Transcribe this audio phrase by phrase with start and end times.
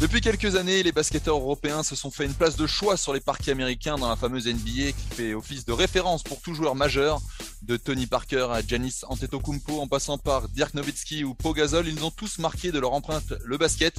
[0.00, 3.20] Depuis quelques années, les basketteurs européens se sont fait une place de choix sur les
[3.20, 7.20] parquets américains dans la fameuse NBA qui fait office de référence pour tout joueur majeur.
[7.62, 12.04] De Tony Parker à Janis Antetokounmpo en passant par Dirk Nowitzki ou Pau Gasol, ils
[12.04, 13.94] ont tous marqué de leur empreinte le basket.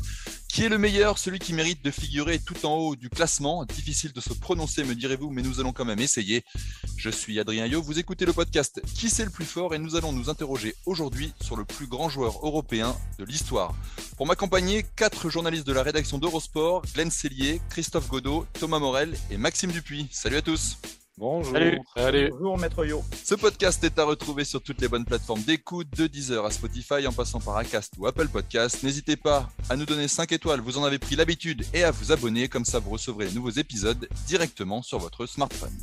[0.48, 1.18] Qui est le meilleur?
[1.18, 3.64] Celui qui mérite de figurer tout en haut du classement.
[3.66, 6.44] Difficile de se prononcer, me direz-vous, mais nous allons quand même essayer.
[6.98, 9.74] Je suis Adrien Yo, vous écoutez le podcast Qui c'est le plus fort?
[9.74, 13.74] Et nous allons nous interroger aujourd'hui sur le plus grand joueur européen de l'histoire.
[14.18, 19.38] Pour m'accompagner, quatre journalistes de la rédaction d'Eurosport, Glenn Cellier, Christophe Godot, Thomas Morel et
[19.38, 20.08] Maxime Dupuis.
[20.12, 20.78] Salut à tous
[21.18, 21.54] Bonjour.
[21.96, 22.30] Salut.
[22.32, 23.04] Bonjour, Maître Yo.
[23.24, 27.06] Ce podcast est à retrouver sur toutes les bonnes plateformes d'écoute, de Deezer à Spotify,
[27.06, 28.82] en passant par Acast ou Apple Podcast.
[28.82, 32.12] N'hésitez pas à nous donner 5 étoiles, vous en avez pris l'habitude, et à vous
[32.12, 35.78] abonner, comme ça vous recevrez les nouveaux épisodes directement sur votre smartphone.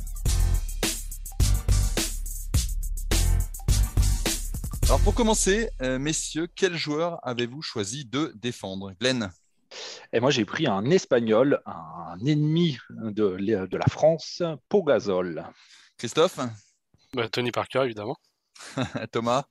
[4.85, 8.93] Alors pour commencer, euh, messieurs, quel joueur avez-vous choisi de défendre?
[8.99, 9.31] Glenn
[10.11, 15.45] Et moi, j'ai pris un Espagnol, un ennemi de, de la France, Pogazol.
[15.97, 16.39] Christophe?
[17.13, 18.17] Bah, Tony Parker, évidemment.
[19.11, 19.45] Thomas?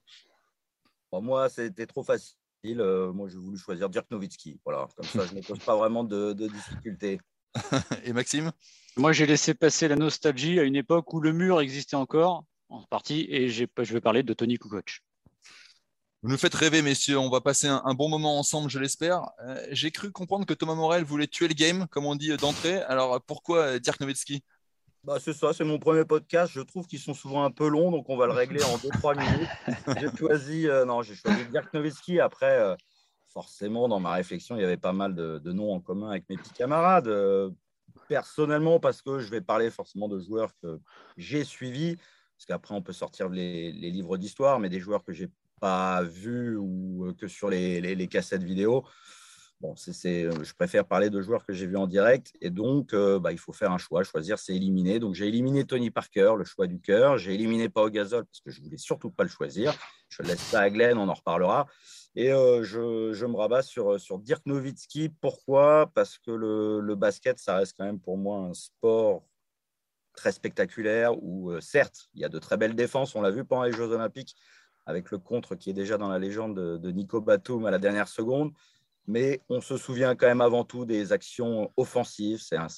[1.12, 2.34] Bon, moi, c'était trop facile.
[2.66, 4.60] Euh, moi, j'ai voulu choisir Dirk Nowitzki.
[4.64, 7.20] Voilà, comme ça, je ne pose pas vraiment de, de difficultés.
[8.04, 8.50] Et Maxime?
[8.96, 12.82] Moi, j'ai laissé passer la nostalgie à une époque où le mur existait encore, en
[12.82, 15.02] partie, et je vais parler de Tony Kukoc.
[16.22, 17.16] Vous nous faites rêver, messieurs.
[17.18, 19.22] On va passer un, un bon moment ensemble, je l'espère.
[19.40, 22.36] Euh, J'ai cru comprendre que Thomas Morel voulait tuer le game, comme on dit euh,
[22.36, 22.82] d'entrée.
[22.82, 24.42] Alors pourquoi euh, Dirk Nowitzki?
[25.04, 26.52] Bah, c'est ça, c'est mon premier podcast.
[26.52, 29.16] Je trouve qu'ils sont souvent un peu longs, donc on va le régler en 2-3
[29.16, 29.48] minutes.
[30.00, 32.18] J'ai choisi, euh, non, choisi Dirk Nowitzki.
[32.18, 32.74] Après, euh,
[33.28, 36.28] forcément, dans ma réflexion, il y avait pas mal de, de noms en commun avec
[36.28, 37.08] mes petits camarades.
[38.08, 40.80] Personnellement, parce que je vais parler forcément de joueurs que
[41.16, 45.12] j'ai suivis, parce qu'après, on peut sortir les, les livres d'histoire, mais des joueurs que
[45.12, 48.84] j'ai pas vus ou que sur les, les- cassettes vidéo.
[49.60, 52.32] Bon, c'est, je préfère parler de joueurs que j'ai vus en direct.
[52.40, 54.04] Et donc, bah, il faut faire un choix.
[54.04, 55.00] Choisir, c'est éliminer.
[55.00, 57.18] Donc, j'ai éliminé Tony Parker, le choix du cœur.
[57.18, 59.74] J'ai éliminé Pau Gasol parce que je voulais surtout pas le choisir.
[60.10, 61.66] Je laisse ça à Glenn, on en reparlera.
[62.14, 65.08] Et je, je me rabats sur, sur Dirk Nowitzki.
[65.08, 65.90] Pourquoi?
[65.92, 69.24] Parce que le, le basket, ça reste quand même pour moi un sport
[70.14, 73.14] très spectaculaire où, certes, il y a de très belles défenses.
[73.16, 74.36] On l'a vu pendant les Jeux Olympiques
[74.88, 78.08] avec le contre qui est déjà dans la légende de, Nico Batum à la dernière
[78.08, 78.52] seconde.
[79.06, 82.40] Mais on se souvient quand même avant tout des actions offensives.
[82.40, 82.68] C'est un,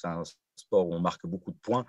[0.55, 1.85] sport où on marque beaucoup de points.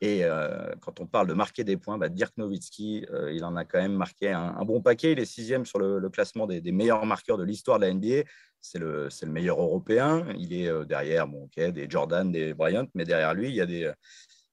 [0.00, 3.54] Et euh, quand on parle de marquer des points, bah, Dirk Nowitzki, euh, il en
[3.54, 5.12] a quand même marqué un, bon paquet.
[5.12, 8.28] Il est sixième sur le, classement des, meilleurs marqueurs de l'histoire de la NBA.
[8.60, 10.26] C'est le, meilleur européen.
[10.38, 11.26] Il est euh, derrière
[11.56, 13.92] des Jordan, des Bryant, mais derrière lui, il y a des,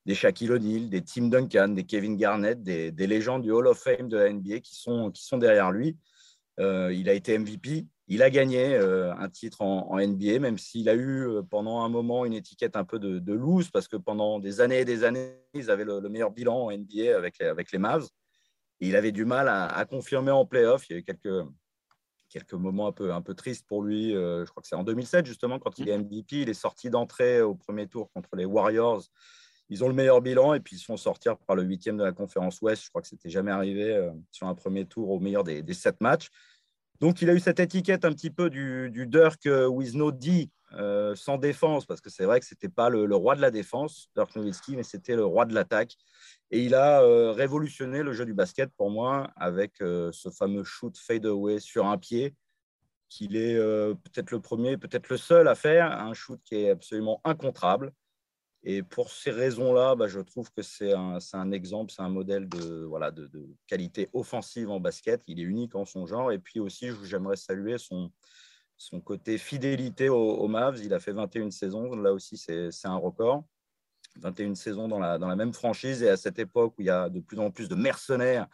[0.05, 3.79] des Shaquille O'Neal, des Tim Duncan, des Kevin Garnett, des, des légendes du Hall of
[3.79, 5.97] Fame de la NBA qui sont, qui sont derrière lui.
[6.59, 7.87] Euh, il a été MVP.
[8.07, 11.89] Il a gagné euh, un titre en, NBA, même s'il a eu euh, pendant un
[11.89, 15.03] moment une étiquette un peu de, de loose, parce que pendant des années et des
[15.03, 18.07] années, ils avaient le, le meilleur bilan en NBA avec avec les Mavs.
[18.81, 20.89] Il avait du mal à, confirmer en playoff.
[20.89, 21.47] Il y a eu quelques,
[22.27, 24.11] quelques moments un peu, un peu tristes pour lui.
[24.11, 26.41] Je crois que c'est en 2007, justement, quand il est MVP.
[26.41, 29.03] Il est sorti d'entrée au premier tour contre les Warriors.
[29.73, 32.03] Ils ont le meilleur bilan et puis ils se font sortir par le huitième de
[32.03, 32.83] la conférence Ouest.
[32.83, 35.99] Je crois que c'était jamais arrivé euh, sur un premier tour au meilleur des, sept
[35.99, 36.29] matchs.
[36.99, 40.51] Donc, il a eu cette étiquette un petit peu du, Dirk with no D,
[41.15, 44.09] sans défense, parce que c'est vrai que ce n'était pas le, roi de la défense,
[44.15, 45.95] Dirk Nowitzki, mais c'était le roi de l'attaque.
[46.51, 50.63] Et il a euh, révolutionné le jeu du basket pour moi avec euh, ce fameux
[50.63, 52.35] shoot fade away sur un pied,
[53.09, 57.21] qu'il est peut-être le premier, peut-être le seul à faire, un shoot qui est absolument
[57.23, 57.91] incontrable.
[58.65, 62.83] Et pour ces raisons-là, bah, je trouve que c'est un, exemple, c'est un modèle de,
[62.85, 63.29] voilà, de,
[63.67, 65.21] qualité offensive en basket.
[65.27, 66.31] Il est unique en son genre.
[66.31, 68.11] Et puis aussi, j'aimerais saluer son,
[68.77, 70.79] son côté fidélité aux, aux Mavs.
[70.81, 71.93] Il a fait 21 saisons.
[71.95, 73.43] Là aussi, c'est un record.
[74.17, 76.01] 21 saisons dans la, dans la même franchise.
[76.01, 78.47] Et à cette époque où il y a de plus en plus de mercenaires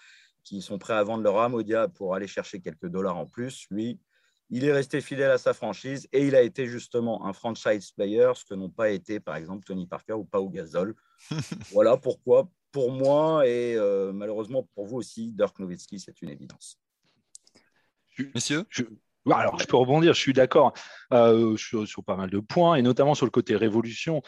[0.44, 3.28] qui sont prêts à vendre leur âme au diable pour aller chercher quelques dollars en
[3.28, 4.00] plus, lui,
[4.50, 8.32] il est resté fidèle à sa franchise et il a été justement un franchise player,
[8.36, 10.96] ce que n'ont pas été, par exemple, Tony Parker ou Pau Gasol.
[11.72, 16.80] voilà pourquoi, pour moi et euh, malheureusement pour vous aussi, Dirk Nowitzki, c'est une évidence.
[18.36, 18.66] Messieurs?
[19.38, 20.74] Alors, je peux rebondir, je suis d'accord
[21.14, 24.22] euh, sur, pas mal de points, et notamment sur le côté révolution.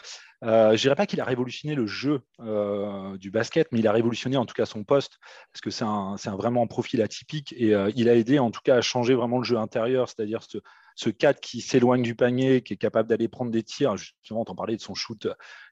[0.44, 3.86] Euh, je ne dirais pas qu'il a révolutionné le jeu euh, du basket, mais il
[3.88, 5.18] a révolutionné en tout cas son poste,
[5.52, 8.60] parce que c'est un, un, vraiment un profil atypique, et il a aidé en tout
[8.64, 10.58] cas à changer vraiment le jeu intérieur, c'est-à-dire ce,
[10.94, 13.96] ce 4 qui s'éloigne du panier, qui est capable d'aller prendre des tirs.
[13.96, 15.28] Justement, on parlait de son shoot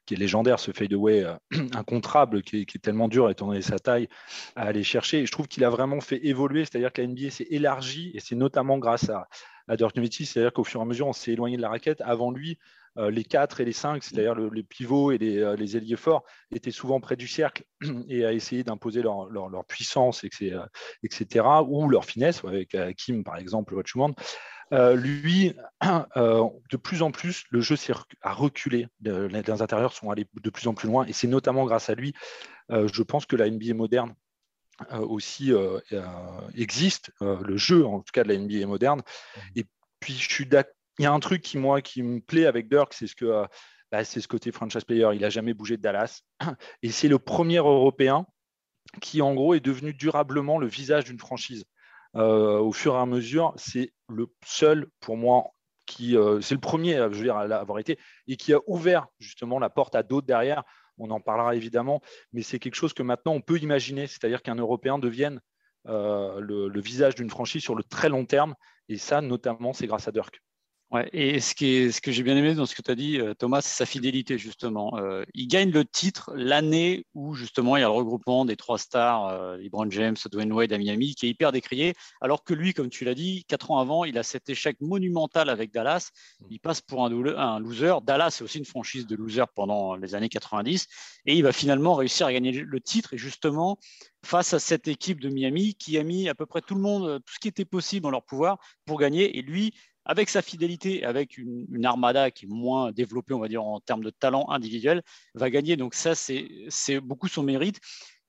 [0.06, 1.34] qui est légendaire, ce fadeaway euh,
[1.74, 4.08] incontrable, qui est, tellement dur étant donné sa taille
[4.56, 5.20] à aller chercher.
[5.20, 8.20] Et je trouve qu'il a vraiment fait évoluer, c'est-à-dire que la NBA s'est élargie, et
[8.20, 9.28] c'est notamment grâce à,
[9.68, 12.00] à Dirk Nowitzki, c'est-à-dire qu'au fur et à mesure, on s'est éloigné de la raquette.
[12.00, 12.58] Avant lui,
[12.98, 16.72] euh, les 4 et les 5, c'est-à-dire les pivots et les, euh, ailiers forts, étaient
[16.72, 17.62] souvent près du cercle
[18.08, 19.28] et à essayer d'imposer leur,
[19.68, 24.12] puissance, etc., ou leur finesse, avec Kim par exemple, Watchman.
[24.72, 25.54] Euh, lui,
[26.16, 27.76] euh, de plus en plus, le jeu
[28.22, 28.88] a reculé.
[29.00, 32.14] Les intérieurs sont allés de plus en plus loin et c'est notamment grâce à lui,
[32.70, 34.14] euh, je pense que la NBA moderne
[34.92, 35.52] aussi
[36.54, 39.00] existe, le jeu en tout cas de la NBA moderne.
[39.00, 39.40] Mmh.
[39.56, 39.66] Et
[40.00, 40.48] puis, je suis
[40.98, 43.46] il y a un truc qui, moi, qui me plaît avec Dirk, c'est ce que
[43.92, 45.08] bah, c'est ce côté franchise player.
[45.12, 46.22] Il n'a jamais bougé de Dallas.
[46.82, 48.26] Et c'est le premier Européen
[49.00, 51.64] qui, en gros, est devenu durablement le visage d'une franchise.
[52.16, 55.52] Euh, au fur et à mesure, c'est le seul pour moi
[55.86, 57.08] qui, euh, c'est le premier, à
[57.46, 60.62] l'avoir été, et qui a ouvert justement la porte à d'autres derrière.
[60.98, 62.00] On en parlera évidemment,
[62.32, 65.40] mais c'est quelque chose que maintenant on peut imaginer, c'est-à-dire qu'un Européen devienne
[65.88, 68.54] euh, le, visage d'une franchise sur le très long terme,
[68.88, 70.42] et ça, notamment, c'est grâce à Dirk.
[70.92, 72.96] Ouais, et ce, qui est, ce que j'ai bien aimé dans ce que tu as
[72.96, 74.98] dit, euh, Thomas, c'est sa fidélité, justement.
[74.98, 78.76] Euh, il gagne le titre l'année où, justement, il y a le regroupement des trois
[78.76, 82.74] stars, euh, LeBron James, Dwayne Wade à Miami, qui est hyper décrié, alors que lui,
[82.74, 86.10] comme tu l'as dit, quatre ans avant, il a cet échec monumental avec Dallas.
[86.50, 87.94] Il passe pour un, un loser.
[88.02, 90.88] Dallas, c'est aussi une franchise de loser pendant les années 90,
[91.26, 93.78] et il va finalement réussir à gagner le titre, et justement,
[94.24, 97.20] face à cette équipe de Miami qui a mis à peu près tout le monde,
[97.24, 99.72] tout ce qui était possible en leur pouvoir pour gagner, et lui,
[100.10, 104.02] avec sa fidélité, avec une, armada qui est moins développée, on va dire, en termes
[104.02, 105.02] de talent individuel,
[105.34, 105.76] va gagner.
[105.76, 107.78] Donc ça, c'est beaucoup son mérite.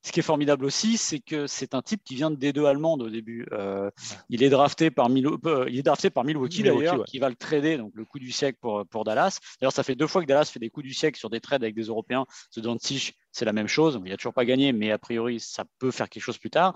[0.04, 3.02] Ce qui est formidable aussi, c'est que c'est un type qui vient de D2 allemande
[3.02, 3.46] au début.
[3.50, 3.90] Euh,
[4.28, 7.78] il, est drafté par euh, il est drafté par Milwaukee, d'ailleurs, qui va le trader,
[7.78, 9.38] donc le coup du siècle pour, pour Dallas.
[9.60, 11.64] D'ailleurs, ça fait deux fois que Dallas fait des coups du siècle sur des trades
[11.64, 12.26] avec des Européens.
[12.50, 14.00] Ce Doncic, c'est la même chose.
[14.04, 16.74] Il n'a toujours pas gagné, mais a priori, ça peut faire quelque chose plus tard.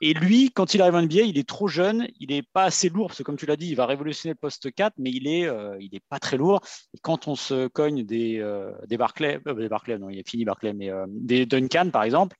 [0.00, 2.88] Et lui, quand il arrive en NBA, il est trop jeune, il n'est pas assez
[2.90, 5.26] lourd, parce que comme tu l'as dit, il va révolutionner le poste 4, mais il
[5.26, 6.60] est, euh, il est pas très lourd.
[6.94, 10.28] Et quand on se cogne des, euh, des Barclay, euh, des Barclay, non, il est
[10.28, 12.36] fini Barclay, mais des Duncan, par exemple,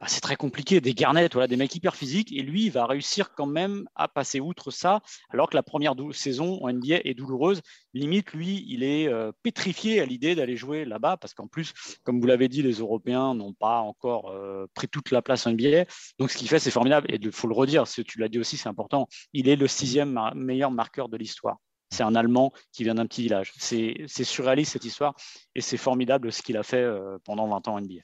[0.00, 0.80] bah, c'est très compliqué.
[0.80, 2.30] Des Garnett, voilà, des mecs hyper physiques.
[2.32, 5.00] Et lui, il va réussir quand même à passer outre ça,
[5.30, 7.62] alors que la première saison en NBA est douloureuse.
[7.94, 11.72] Limite, lui, il est euh, pétrifié à l'idée d'aller jouer là-bas, parce qu'en plus,
[12.04, 15.52] comme vous l'avez dit, les Européens n'ont pas encore euh, pris toute la place en
[15.52, 15.86] NBA.
[16.18, 17.10] Donc, ce qu'il fait, c'est formidable.
[17.10, 19.08] Et il faut le redire, tu l'as dit aussi, c'est important.
[19.32, 21.56] Il est le sixième meilleur marqueur de l'histoire.
[21.90, 23.52] C'est un Allemand qui vient d'un petit village.
[23.56, 25.14] C'est surréaliste cette histoire
[25.54, 28.02] et c'est formidable ce qu'il a fait euh, pendant 20 ans en NBA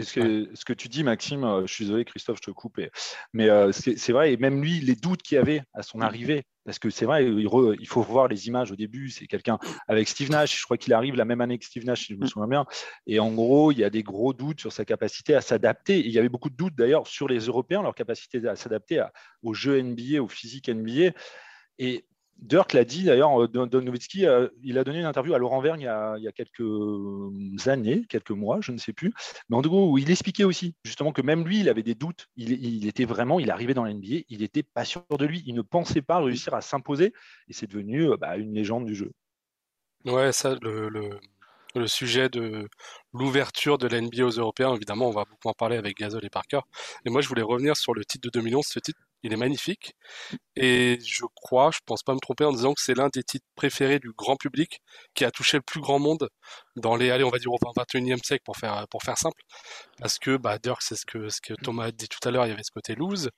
[0.00, 2.80] ce que, ce que, tu dis, Maxime, euh, je suis désolé, Christophe, je te coupe,
[3.32, 6.44] mais euh, c'est vrai, et même lui, les doutes qu'il y avait à son arrivée,
[6.64, 9.58] parce que c'est vrai, il, faut voir les images au début, c'est quelqu'un
[9.88, 12.18] avec Steve Nash, je crois qu'il arrive la même année que Steve Nash, si je
[12.18, 12.28] me mm.
[12.28, 12.66] souviens bien,
[13.06, 16.10] et en gros, il y a des gros doutes sur sa capacité à s'adapter, il
[16.10, 19.04] y avait beaucoup de doutes d'ailleurs sur les Européens, leur capacité à s'adapter
[19.42, 21.12] au jeu NBA, au physique NBA,
[21.78, 22.04] et
[22.38, 25.60] Dirk l'a dit d'ailleurs, euh, Don Nowitzki, euh, il a donné une interview à Laurent
[25.60, 26.62] Vergne il y, a, quelques
[27.68, 29.12] années, quelques mois, je ne sais plus,
[29.48, 32.28] mais en gros, où il expliquait aussi justement que même lui, il avait des doutes.
[32.36, 35.62] Il, était vraiment, il arrivait dans l'NBA, il n'était pas sûr de lui, il ne
[35.62, 37.12] pensait pas réussir à s'imposer,
[37.48, 39.12] et c'est devenu euh, bah, une légende du jeu.
[40.04, 40.88] Ouais, ça, le,
[41.74, 42.68] le sujet de
[43.12, 46.60] l'ouverture de l'NBA aux Européens, évidemment, on va beaucoup en parler avec Gasol et Parker.
[47.04, 48.64] Et moi, je voulais revenir sur le titre de 2011.
[48.66, 49.94] Ce titre, il est magnifique.
[50.56, 53.46] Et je crois, je pense pas me tromper en disant que c'est l'un des titres
[53.54, 54.80] préférés du grand public
[55.14, 56.28] qui a touché le plus grand monde
[56.76, 59.40] dans les, allez, on va dire au 21e siècle pour faire, pour faire simple.
[59.98, 62.46] Parce que, bah, Dirk, c'est ce que, ce que Thomas a dit tout à l'heure,
[62.46, 63.30] il y avait ce côté loose.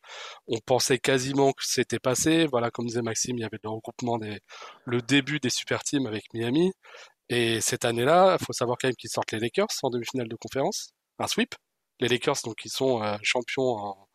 [0.48, 2.46] On pensait quasiment que c'était passé.
[2.46, 4.40] Voilà, comme disait Maxime, il y avait le regroupement des,
[4.86, 6.72] le début des super teams avec Miami.
[7.28, 10.36] Et cette année-là, il faut savoir quand même qu'ils sortent les Lakers en demi-finale de
[10.36, 11.54] conférence, un sweep.
[12.00, 14.08] Les Lakers, donc, ils sont euh, champions en,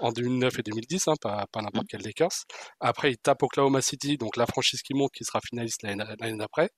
[0.00, 1.88] en 2009 et 2010, hein, pas, pas n'importe mmh.
[1.90, 2.44] quel Lakers.
[2.80, 6.70] Après, ils tapent Oklahoma City, donc la franchise qui monte, qui sera finaliste l'année d'après.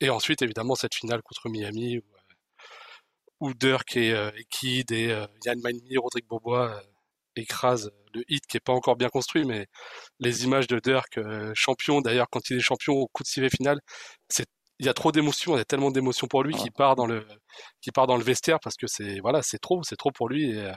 [0.00, 5.10] Et ensuite, évidemment, cette finale contre Miami, où, euh, où Dirk et, euh, Kid et
[5.10, 6.82] euh, Yann Magney, Rodrigue Bobois
[7.36, 9.66] écrasent le hit qui est pas encore bien construit, mais
[10.20, 11.18] les images de Dirk
[11.54, 13.78] champion, d'ailleurs, quand il est champion au coup de civet final,
[14.30, 14.46] c'est
[14.78, 17.06] il y a trop d'émotions, il y a tellement d'émotions pour lui qui part dans
[17.06, 17.26] le
[17.80, 20.50] qui part dans le vestiaire parce que c'est voilà, c'est trop, c'est trop pour lui
[20.50, 20.72] et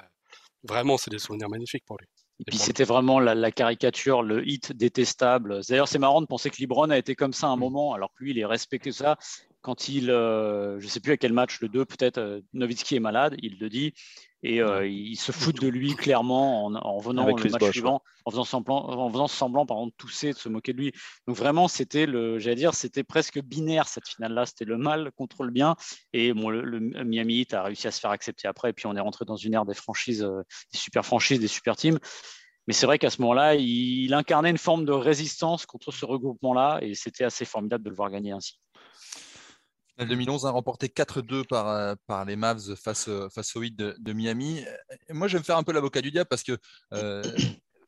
[0.64, 2.08] vraiment c'est des souvenirs magnifiques pour lui.
[2.40, 5.60] Et puis c'était vraiment la, caricature, le hit détestable.
[5.68, 7.60] D'ailleurs, c'est marrant de penser que Libron a été comme ça un mmh.
[7.60, 9.18] moment, alors que lui, il est respecté ça
[9.62, 12.96] quand il, euh, je ne sais plus à quel match, le 2 peut-être, euh, Novitski
[12.96, 13.94] est malade, il le dit,
[14.44, 18.44] et euh, il se fout de lui clairement en, venant le match suivant, en faisant
[18.44, 20.92] semblant, en faisant semblant par exemple, de tousser, de se moquer de lui.
[21.28, 24.46] Donc vraiment, c'était le, j'allais dire, c'était presque binaire cette finale-là.
[24.46, 25.76] C'était le mal contre le bien,
[26.14, 28.96] et bon, le, Miami Heat a réussi à se faire accepter après, et puis on
[28.96, 30.22] est rentré dans une ère des franchises,
[30.72, 32.00] des super franchises, des super teams.
[32.68, 36.80] Mais c'est vrai qu'à ce moment-là, il incarnait une forme de résistance contre ce regroupement-là,
[36.82, 38.60] et c'était assez formidable de le voir gagner ainsi.
[40.06, 44.14] 2011 a remporté 4-2 par, euh, par les Mavs face, euh, face au Heat de,
[44.14, 44.64] Miami.
[45.10, 46.58] Moi, je vais me faire un peu l'avocat du diable parce que
[46.94, 47.24] euh,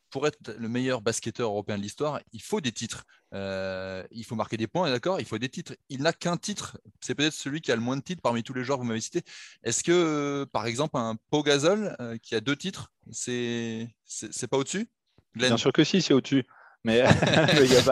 [0.09, 3.05] pour être le meilleur basketteur européen de l'histoire, il faut des titres.
[3.33, 5.73] il faut marquer des points, d'accord Il faut des titres.
[5.89, 6.77] Il n'a qu'un titre.
[6.99, 8.89] C'est peut-être celui qui a le moins de titres parmi tous les joueurs que vous
[8.89, 9.23] m'avez cités.
[9.63, 14.89] Est-ce que, par exemple, un Pogazol qui a deux titres, c'est c'est pas au-dessus?
[15.35, 16.45] Bien sûr que si, c'est au-dessus.
[16.83, 17.83] mais il n'y a,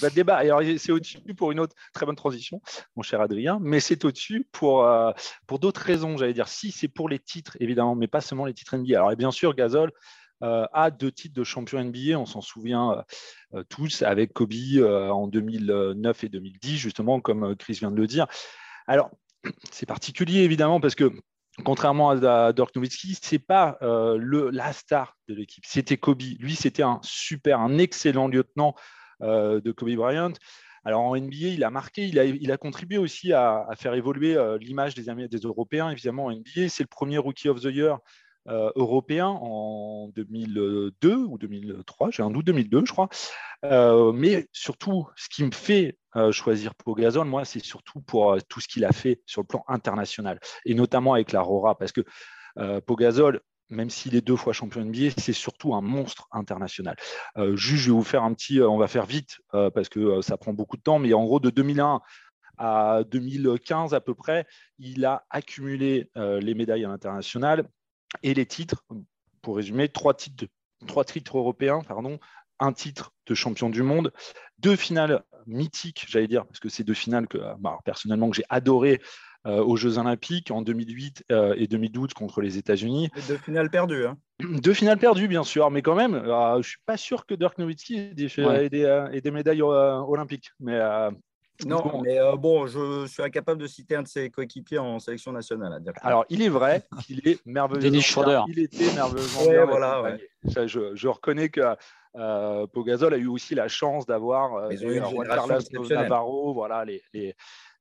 [0.00, 0.36] pas de débat.
[0.36, 2.60] Alors, c'est au-dessus pour une autre très bonne transition,
[2.96, 5.12] mon cher Adrien, mais c'est au-dessus pour, euh,
[5.46, 6.48] pour d'autres raisons, j'allais dire.
[6.48, 8.96] Si, c'est pour les titres, évidemment, mais pas seulement les titres NBA.
[8.96, 9.92] Alors, et bien sûr, Gasol
[10.42, 13.04] euh, a deux titres de champion NBA, on s'en souvient
[13.54, 14.52] euh, tous, avec Kobe
[14.82, 18.26] en 2009 et 2010, justement, comme Chris vient de le dire.
[18.88, 19.10] Alors,
[19.70, 21.12] c'est particulier, évidemment, parce que
[21.64, 25.64] contrairement à, Dirk Nowitzki, c'est pas euh, la star de l'équipe.
[25.66, 26.22] C'était Kobe.
[26.38, 28.74] Lui, c'était un super, un excellent lieutenant
[29.22, 30.32] euh, de Kobe Bryant.
[30.84, 34.36] Alors en NBA, il a marqué, il a, il a contribué aussi à, faire évoluer
[34.36, 36.68] euh, l'image des, des Européens, évidemment, en NBA.
[36.68, 37.98] C'est le premier Rookie of the Year
[38.48, 43.08] euh, européen en 2002 ou 2003, j'ai un doute, 2002, je crois.
[43.64, 48.60] Euh, mais surtout, ce qui me fait euh, choisir Pogazol, moi, c'est surtout pour tout
[48.60, 52.02] ce qu'il a fait sur le plan international, et notamment avec la Rora, parce que
[52.86, 56.96] Pogazol, même s'il est deux fois champion NBA, c'est surtout un monstre international.
[57.52, 60.54] juste, je vais vous faire un petit, on va faire vite parce que ça prend
[60.54, 62.00] beaucoup de temps, mais en gros, de 2001
[62.56, 64.46] à 2015 à peu près,
[64.78, 67.68] il a accumulé les médailles internationales
[68.22, 68.84] et les titres,
[69.42, 70.46] pour résumer, trois titres,
[70.86, 72.18] trois titres européens, pardon,
[72.58, 74.12] un titre de champion du monde,
[74.58, 78.44] deux finales mythiques, j'allais dire, parce que c'est deux finales que bah, personnellement que j'ai
[78.48, 79.00] adoré
[79.46, 83.10] euh, aux Jeux Olympiques en 2008 euh, et 2012 contre les États-Unis.
[83.28, 84.06] Deux finales perdues.
[84.06, 84.18] Hein.
[84.40, 87.34] Deux finales perdues, bien sûr, mais quand même, euh, je ne suis pas sûr que
[87.34, 88.14] Dirk Nowitzki ait
[88.68, 90.50] des, des, médailles olympiques.
[90.58, 90.80] Mais
[91.64, 95.32] non, mais euh, bon, je suis incapable de citer un de ses coéquipiers en sélection
[95.32, 95.82] nationale.
[96.02, 97.86] Alors, il est vrai qu'il est merveilleux.
[98.48, 101.60] Il était merveilleusement ouais, voilà, je, reconnais que
[102.16, 107.34] euh, Pogazol a eu aussi la chance d'avoir euh, Carlos Navarro, voilà, les, les,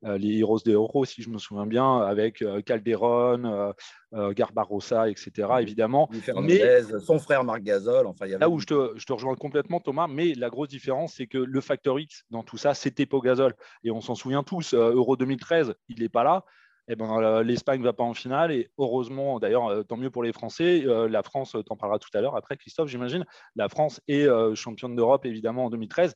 [0.04, 3.74] euh, les Heroes de Euro, si je me souviens bien, avec Calderon,
[4.13, 5.48] euh, Garbarossa, etc.
[5.62, 6.10] évidemment.
[6.42, 8.08] Mais son frère Marc Gasol.
[8.08, 11.62] Enfin, Là où je te, rejoins complètement, Thomas, mais la grosse différence, c'est que le
[11.62, 13.54] facteur X dans tout ça, c'était Pogazol.
[13.84, 16.44] Et on s'en souvient tous, Euro 2013, il n'est pas là.
[16.88, 20.34] Eh ben, l'Espagne ne va pas en finale et heureusement, d'ailleurs, tant mieux pour les
[20.34, 20.84] Français.
[20.86, 23.25] la France, t'en parlera tout à l'heure après, Christophe, j'imagine.
[23.56, 26.13] La France est championne d'Europe évidemment en 2013.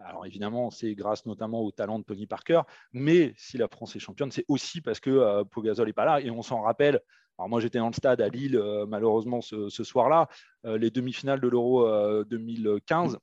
[0.00, 3.98] Alors évidemment, c'est grâce notamment au talent de Tony Parker, mais si la France est
[3.98, 6.20] championne, c'est aussi parce que euh, Pogazol n'est pas là.
[6.20, 7.00] Et on s'en rappelle,
[7.38, 10.28] alors moi j'étais dans le stade à Lille euh, malheureusement ce, soir-là,
[10.66, 11.86] euh, les demi-finales de l'Euro
[12.24, 13.18] 2015,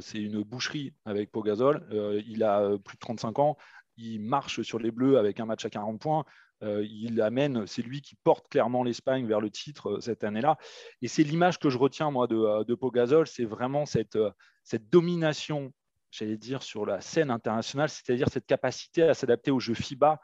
[0.00, 1.86] c'est une boucherie avec Pogazol.
[2.26, 3.56] il a plus de 35 ans,
[3.96, 6.24] il marche sur les Bleus avec un match à 40 points.
[6.62, 10.56] il amène, c'est lui qui porte clairement l'Espagne vers le titre cette année-là.
[11.02, 14.18] Et c'est l'image que je retiens, moi, de, de Pogazol, c'est vraiment cette,
[14.64, 15.72] cette domination,
[16.10, 20.20] j'allais dire, sur la scène internationale, c'est-à-dire cette capacité à s'adapter aux jeux FIBA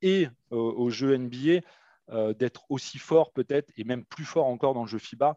[0.00, 1.60] et euh, aux jeux NBA,
[2.10, 5.34] euh, d'être aussi fort peut-être, et même plus fort encore dans le jeu FIBA, euh,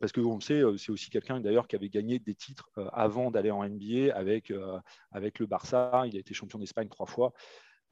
[0.00, 3.30] parce que on le sait, c'est aussi quelqu'un d'ailleurs qui avait gagné des titres avant
[3.30, 4.52] d'aller en NBA avec,
[5.12, 7.32] avec le Barça, il a été champion d'Espagne trois fois.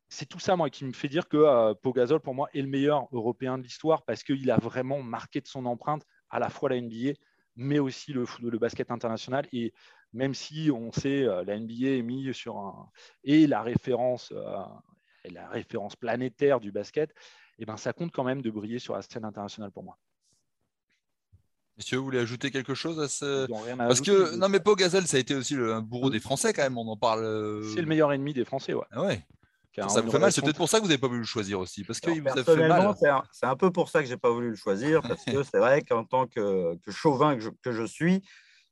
[0.08, 3.06] C'est tout ça, moi, qui me fait dire que Pogazol, pour moi, est le meilleur
[3.12, 6.80] européen de l'histoire parce qu'il a vraiment marqué de son empreinte à la fois la
[6.80, 7.12] NBA,
[7.56, 9.46] mais aussi le, basket international.
[9.52, 9.72] Et
[10.12, 12.90] même si on sait euh, la NBA est mise sur un
[13.22, 14.56] et la référence, euh,
[15.30, 18.94] la référence planétaire du basket, et eh ben ça compte quand même de briller sur
[18.94, 19.96] la scène internationale pour moi.
[21.76, 25.16] Messieurs, vous voulez ajouter quelque chose à ce Parce que non, mais Pau Gazelle, ça
[25.16, 26.78] a été aussi le bourreau des Français quand même.
[26.78, 27.24] On en parle.
[27.24, 28.84] Euh, C'est le meilleur ennemi des Français, ouais.
[28.92, 29.24] Ah ouais.
[29.88, 30.32] Ça vous fait mal.
[30.32, 32.10] C'est peut-être pour ça que vous n'avez pas voulu le choisir aussi, parce que.
[32.12, 35.82] C'est un, peu pour ça que j'ai pas voulu le choisir, parce que c'est vrai
[35.82, 38.22] qu'en tant que, chauvin que je, suis,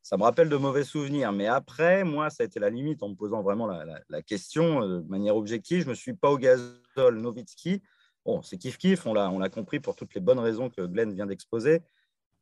[0.02, 1.32] ça me rappelle de mauvais souvenirs.
[1.32, 5.00] Mais après, moi, ça a été la limite en me posant vraiment la, question euh,
[5.00, 5.82] de manière objective.
[5.82, 7.82] Je me suis pas au gazole Nowitzki.
[8.24, 11.82] Bon, c'est kiff-kiff, on l'a compris pour toutes les bonnes raisons que Glenn vient d'exposer.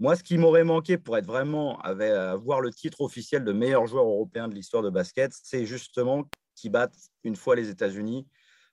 [0.00, 4.06] Moi, ce qui m'aurait manqué pour être vraiment avoir le titre officiel de meilleur joueur
[4.06, 6.24] européen de l'histoire de basket, c'est justement
[6.56, 8.26] qu'ils battent une fois les États-Unis.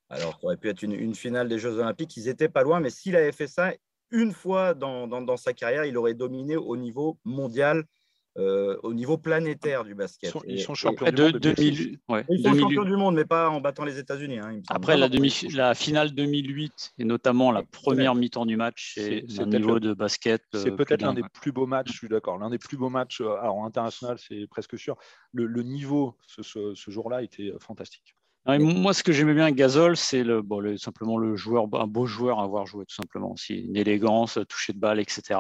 [0.10, 2.16] Alors, ça aurait pu être une, finale des Jeux Olympiques.
[2.16, 3.74] Ils n'étaient pas loin, mais s'il avait fait ça
[4.10, 7.84] une fois dans, sa carrière, il aurait dominé au niveau mondial
[8.38, 10.32] euh, au niveau planétaire du basket.
[10.46, 11.40] Ils sont, champions du monde.
[12.30, 14.38] ils sont champions du monde, mais pas en battant les États-Unis.
[14.38, 19.26] Hein, Après la, demi, la finale 2008 et notamment la première mi-temps du match, c'est
[19.40, 20.44] un niveau de basket.
[20.54, 21.92] C'est euh, peut-être l'un des plus beaux matchs.
[21.92, 22.38] Je suis d'accord.
[22.38, 23.22] L'un des plus beaux matchs.
[23.22, 24.98] Euh, alors international, c'est presque sûr.
[25.34, 28.16] Le, niveau ce jour-là était fantastique
[28.48, 32.06] moi, ce que j'aimais bien avec Gasol, c'est le, bon, simplement le joueur, un beau
[32.06, 33.34] joueur à avoir joué, tout simplement.
[33.34, 33.56] aussi.
[33.56, 35.40] une élégance, toucher de balle, etc.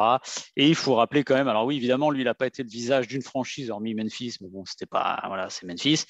[0.57, 2.69] Et il faut rappeler quand même, alors oui, évidemment, lui, il n'a pas été le
[2.69, 6.03] visage d'une franchise, hormis Memphis, mais bon, c'était pas, voilà, c'est Memphis.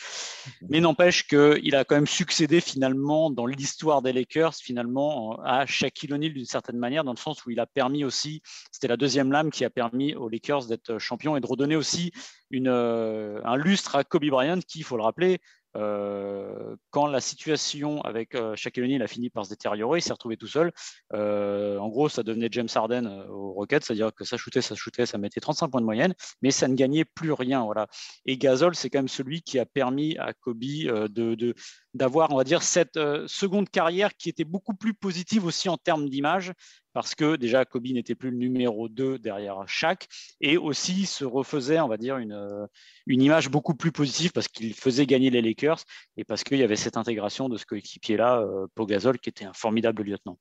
[0.70, 6.14] Mais n'empêche qu'il a quand même succédé finalement dans l'histoire des Lakers, finalement, à Shaquille
[6.14, 9.32] O'Neal d'une certaine manière, dans le sens où il a permis aussi, c'était la deuxième
[9.32, 12.12] lame qui a permis aux Lakers d'être champions et de redonner aussi
[12.50, 15.40] une, euh, un lustre à Kobe Bryant, qui, il faut le rappeler,
[15.76, 20.14] euh, quand la situation avec euh, Shaquille O'Neal a fini par se détériorer, il s'est
[20.14, 20.72] retrouvé tout seul.
[21.14, 25.06] Euh, en gros, ça devenait James Harden au Rockets, c'est-à-dire que ça shootait, ça shootait,
[25.06, 27.64] ça mettait 35 points de moyenne, mais ça ne gagnait plus rien.
[27.64, 27.88] Voilà.
[28.26, 31.56] Et Gasol, c'est quand même celui qui a permis à Kobe de,
[31.94, 36.10] d'avoir, on va dire, cette seconde carrière qui était beaucoup plus positive aussi en termes
[36.10, 36.54] d'image,
[36.98, 40.08] parce que déjà Kobe n'était plus le numéro 2 derrière Shaq,
[40.42, 42.68] et aussi se refaisait, on va dire, une,
[43.06, 45.78] une image beaucoup plus positive parce qu'il faisait gagner les Lakers
[46.16, 49.54] et parce qu'il y avait cette intégration de ce coéquipier-là, euh, Pogazol, qui était un
[49.54, 50.40] formidable lieutenant.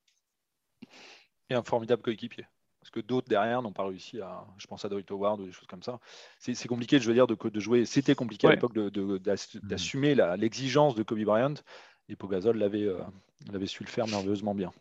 [1.51, 2.47] Et un formidable coéquipier.
[2.81, 4.47] Parce que d'autres derrière n'ont pas réussi à.
[4.57, 6.01] Je pense à Dwight Howard ou des choses comme ça.
[6.39, 7.85] C'est compliqué, je veux dire, de, de jouer.
[7.85, 8.73] C'était compliqué à l'époque
[9.63, 11.57] d'assumer l'exigence de Kobe Bryant.
[12.09, 12.99] Et Pogazol euh,
[13.53, 14.73] l'avait su le faire merveilleusement bien.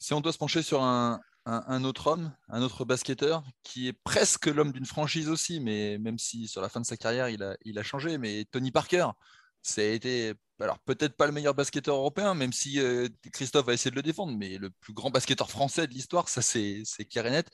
[0.00, 1.20] Si on doit se pencher sur un,
[1.84, 6.48] autre homme, un autre basketteur, qui est presque l'homme d'une franchise aussi, mais même si
[6.48, 9.08] sur la fin de sa carrière, il a, a changé, mais Tony Parker,
[9.62, 10.32] ça a été,
[10.86, 14.34] peut-être pas le meilleur basketteur européen, même si euh, Christophe va essayer de le défendre,
[14.36, 17.44] mais le plus grand basketteur français de l'histoire, ça c'est clair.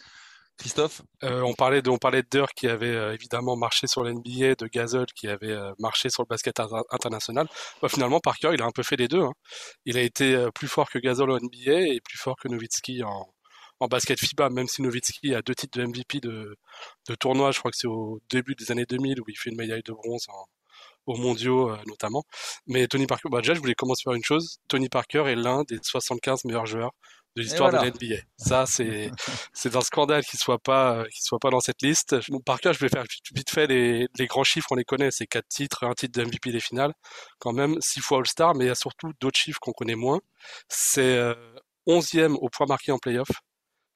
[0.59, 4.55] Christophe euh, on, parlait de, on parlait de qui avait euh, évidemment marché sur l'NBA,
[4.55, 7.47] de Gasol qui avait euh, marché sur le basket international.
[7.83, 9.23] Bah, finalement, Parker, il a un peu fait les deux.
[9.23, 9.33] Hein.
[9.85, 13.29] Il a été plus fort que Gasol en NBA et plus fort que Nowitzki en,
[13.81, 16.57] en basket FIBA, même si Nowitzki a deux titres de MVP de,
[17.09, 17.51] de tournoi.
[17.53, 19.93] Je crois que c'est au début des années 2000 où il fait une médaille de
[19.93, 20.27] bronze
[21.07, 22.25] aux mondiaux notamment.
[22.67, 24.59] Mais Tony Parker, bah déjà je voulais commencer par une chose.
[24.69, 26.93] Tony Parker est l'un des 75 meilleurs joueurs
[27.37, 28.23] de l'histoire de l'NBA.
[28.37, 29.11] Ça, c'est
[29.53, 32.17] c'est un scandale qu'il soit pas qu'il soit pas dans cette liste.
[32.45, 35.11] par cas, je vais faire vite fait les, les grands chiffres, on les connaît.
[35.11, 36.93] C'est quatre titres, un titre de MVP des finales,
[37.39, 40.21] quand même six fois All-Star, mais il y a surtout d'autres chiffres qu'on connaît moins.
[40.69, 41.35] C'est euh,
[41.87, 43.29] onzième au point marqué en playoff,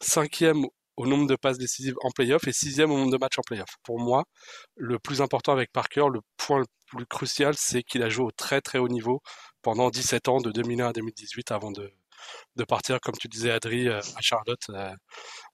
[0.01, 3.43] cinquième au nombre de passes décisives en playoff et sixième au nombre de matchs en
[3.43, 3.71] playoff.
[3.85, 4.25] Pour moi,
[4.77, 8.31] le plus important avec Parker, le point le plus crucial, c'est qu'il a joué au
[8.31, 9.23] très très haut niveau
[9.63, 11.91] pendant 17 ans, de 2001 à 2018, avant de,
[12.57, 14.93] de partir, comme tu disais, Adri, euh, à Charlotte, euh,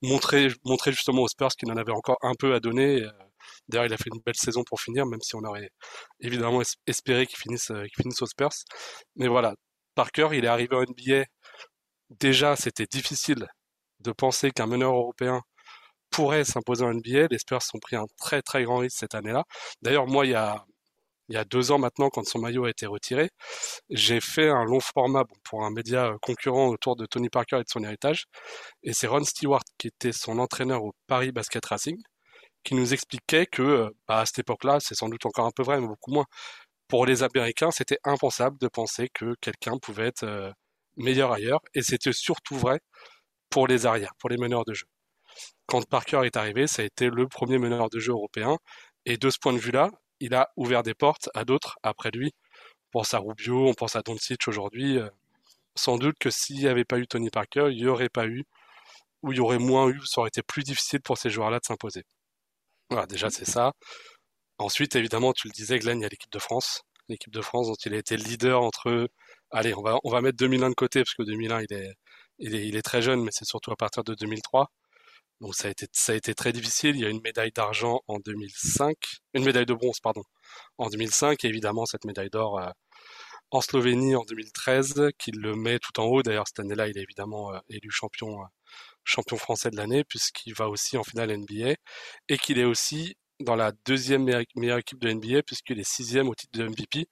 [0.02, 3.02] montrer, montrer justement aux Spurs qu'il en avait encore un peu à donner.
[3.02, 3.10] Euh,
[3.68, 5.70] d'ailleurs, il a fait une belle saison pour finir, même si on aurait
[6.20, 8.52] évidemment espéré qu'il finisse, aux Spurs.
[9.16, 9.54] Mais voilà,
[9.94, 11.24] Parker, il est arrivé en NBA.
[12.10, 13.46] Déjà, c'était difficile
[14.00, 15.42] de penser qu'un meneur européen
[16.10, 17.28] pourrait s'imposer en NBA.
[17.30, 19.44] Les Spurs ont pris un très très grand risque cette année-là.
[19.82, 20.64] D'ailleurs, moi, il y a
[21.28, 23.30] il y a deux ans maintenant, quand son maillot a été retiré,
[23.90, 27.64] j'ai fait un long format pour un média euh, concurrent autour de Tony Parker et
[27.64, 28.26] de son héritage.
[28.82, 31.98] Et c'est Ron Stewart, qui était son entraîneur au Paris Basket Racing,
[32.64, 35.62] qui nous expliquait que euh, bah, à cette époque-là, c'est sans doute encore un peu
[35.62, 36.26] vrai, mais beaucoup moins,
[36.88, 40.52] pour les Américains, c'était impensable de penser que quelqu'un pouvait être euh,
[40.96, 41.60] meilleur ailleurs.
[41.74, 42.80] Et c'était surtout vrai
[43.50, 44.86] pour les arrières, pour les meneurs de jeu.
[45.66, 48.58] Quand Parker est arrivé, ça a été le premier meneur de jeu européen.
[49.06, 52.32] Et de ce point de vue-là, il a ouvert des portes à d'autres après lui.
[52.94, 54.98] On pense à Rubio, on pense à Doncic aujourd'hui.
[54.98, 55.08] Euh,
[55.76, 58.44] sans doute que s'il n'y avait pas eu Tony Parker, il n'y aurait pas eu,
[59.22, 61.64] ou il y aurait moins eu, ça aurait été plus difficile pour ces joueurs-là de
[61.64, 62.04] s'imposer.
[62.90, 63.72] Voilà, déjà c'est ça.
[64.58, 66.82] Ensuite, évidemment, tu le disais, Glenn, il y a l'équipe de France.
[67.08, 69.08] L'équipe de France dont il a été le leader entre...
[69.50, 71.94] Allez, on va, on va mettre 2001 de côté, parce que 2001, il est,
[72.38, 74.70] il est, il est très jeune, mais c'est surtout à partir de 2003.
[75.40, 76.96] Donc ça a été très difficile.
[76.96, 78.96] Il y a une médaille d'argent en 2005,
[79.34, 80.22] une médaille de bronze pardon,
[80.78, 82.70] en 2005 et évidemment cette médaille d'or euh,
[83.50, 86.22] en Slovénie en 2013 qui le met tout en haut.
[86.22, 88.46] D'ailleurs cette année-là, il est évidemment euh, élu champion euh,
[89.04, 91.74] champion français de l'année puisqu'il va aussi en finale NBA
[92.28, 96.34] et qu'il est aussi dans la deuxième meilleure, équipe de NBA puisqu'il est sixième au
[96.34, 97.06] titre de MVP.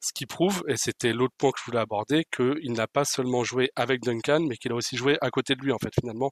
[0.00, 3.44] Ce qui prouve, et c'était l'autre point que je voulais aborder, qu'il n'a pas seulement
[3.44, 6.30] joué avec Duncan, mais qu'il a aussi joué à côté de lui en fait finalement.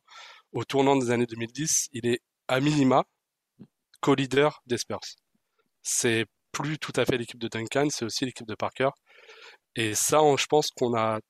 [0.56, 3.04] Au tournant des années 2010, il est à minima
[4.00, 5.00] co-leader des Spurs.
[5.82, 8.88] C'est plus tout à fait l'équipe de Duncan, c'est aussi l'équipe de Parker.
[9.74, 11.20] Et ça, je pense qu'on a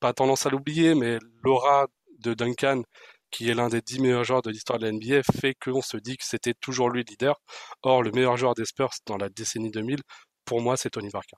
[0.00, 1.86] pas tendance à l'oublier, mais l'aura
[2.18, 2.82] de Duncan
[3.30, 5.96] qui est l'un des dix meilleurs joueurs de l'histoire de la NBA, fait qu'on se
[5.96, 7.40] dit que c'était toujours lui le leader.
[7.82, 10.00] Or, le meilleur joueur des Spurs dans la décennie 2000,
[10.44, 11.36] pour moi, c'est Tony Parker.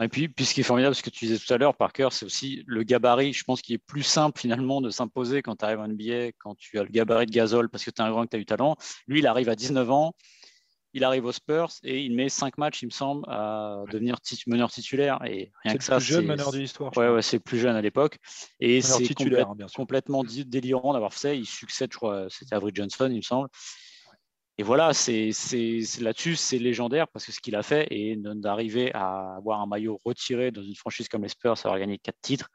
[0.00, 2.08] Et puis, puis, ce qui est formidable, ce que tu disais tout à l'heure, Parker,
[2.10, 3.32] c'est aussi le gabarit.
[3.32, 6.56] Je pense qu'il est plus simple finalement de s'imposer quand tu arrives en NBA, quand
[6.56, 8.40] tu as le gabarit de Gasol parce que tu es un grand que tu as
[8.40, 8.76] eu talent.
[9.06, 10.14] Lui, il arrive à 19 ans
[10.94, 14.70] il arrive aux Spurs et il met cinq matchs, il me semble, à devenir meneur
[14.70, 15.18] titulaire.
[15.26, 16.96] Et rien que ça, c'est le plus jeune meneur de l'histoire.
[16.96, 18.18] Ouais, ouais, c'est plus jeune à l'époque.
[18.60, 19.12] Et c'est
[19.74, 21.34] complètement délirant d'avoir fait ça.
[21.34, 23.48] Il succède, je crois, c'était Avery Johnson, il me semble.
[24.58, 25.30] Et voilà, c'est
[26.00, 30.00] là-dessus, c'est légendaire parce que ce qu'il a fait et d'arriver à avoir un maillot
[30.04, 32.50] retiré dans une franchise comme les Spurs, avoir gagné quatre titres,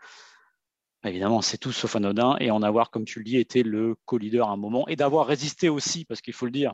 [1.06, 4.50] Évidemment, c'est tout sauf anodin et en avoir, comme tu le dis, été le co-leader
[4.50, 6.74] à un moment et d'avoir résisté aussi, parce qu'il faut le dire,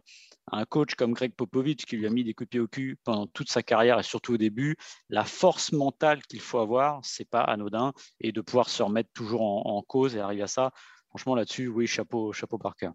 [0.52, 2.68] à un coach comme Greg Popovich qui lui a mis des coups de pied au
[2.68, 4.78] cul pendant toute sa carrière et surtout au début,
[5.10, 9.44] la force mentale qu'il faut avoir, c'est pas anodin et de pouvoir se remettre toujours
[9.44, 10.72] en, cause et arriver à ça.
[11.10, 12.90] Franchement, là-dessus, oui, chapeau, chapeau Parker.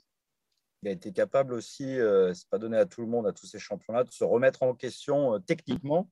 [0.83, 3.47] Il a été capable aussi, euh, c'est pas donné à tout le monde, à tous
[3.47, 6.09] ces championnats, de se remettre en question euh, techniquement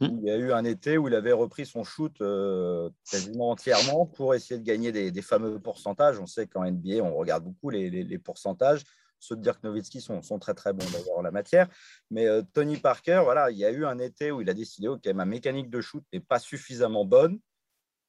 [0.00, 0.16] Hmm.
[0.22, 4.06] il y a eu un été où il avait repris son shoot euh, quasiment entièrement
[4.06, 6.18] pour essayer de gagner des, fameux pourcentages.
[6.18, 8.82] On sait qu'en NBA, on regarde beaucoup les, pourcentages.
[9.18, 11.68] Ceux de Dirk Nowitzki sont, très très bons d'ailleurs en la matière.
[12.10, 14.88] Mais euh, Tony Parker, voilà, il y a eu un été où il a décidé
[14.88, 17.38] ok, ma mécanique de shoot n'est pas suffisamment bonne.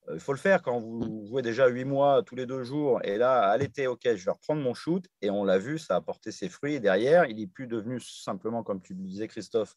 [0.09, 2.99] Euh, il faut le faire quand vous jouez déjà huit mois tous les deux jours.
[3.03, 5.05] Et là, à l'été, ok, je vais reprendre mon shoot.
[5.21, 6.75] Et on l'a vu, ça a porté ses fruits.
[6.75, 9.75] Et derrière, il n'est plus devenu simplement, comme tu le disais, Christophe,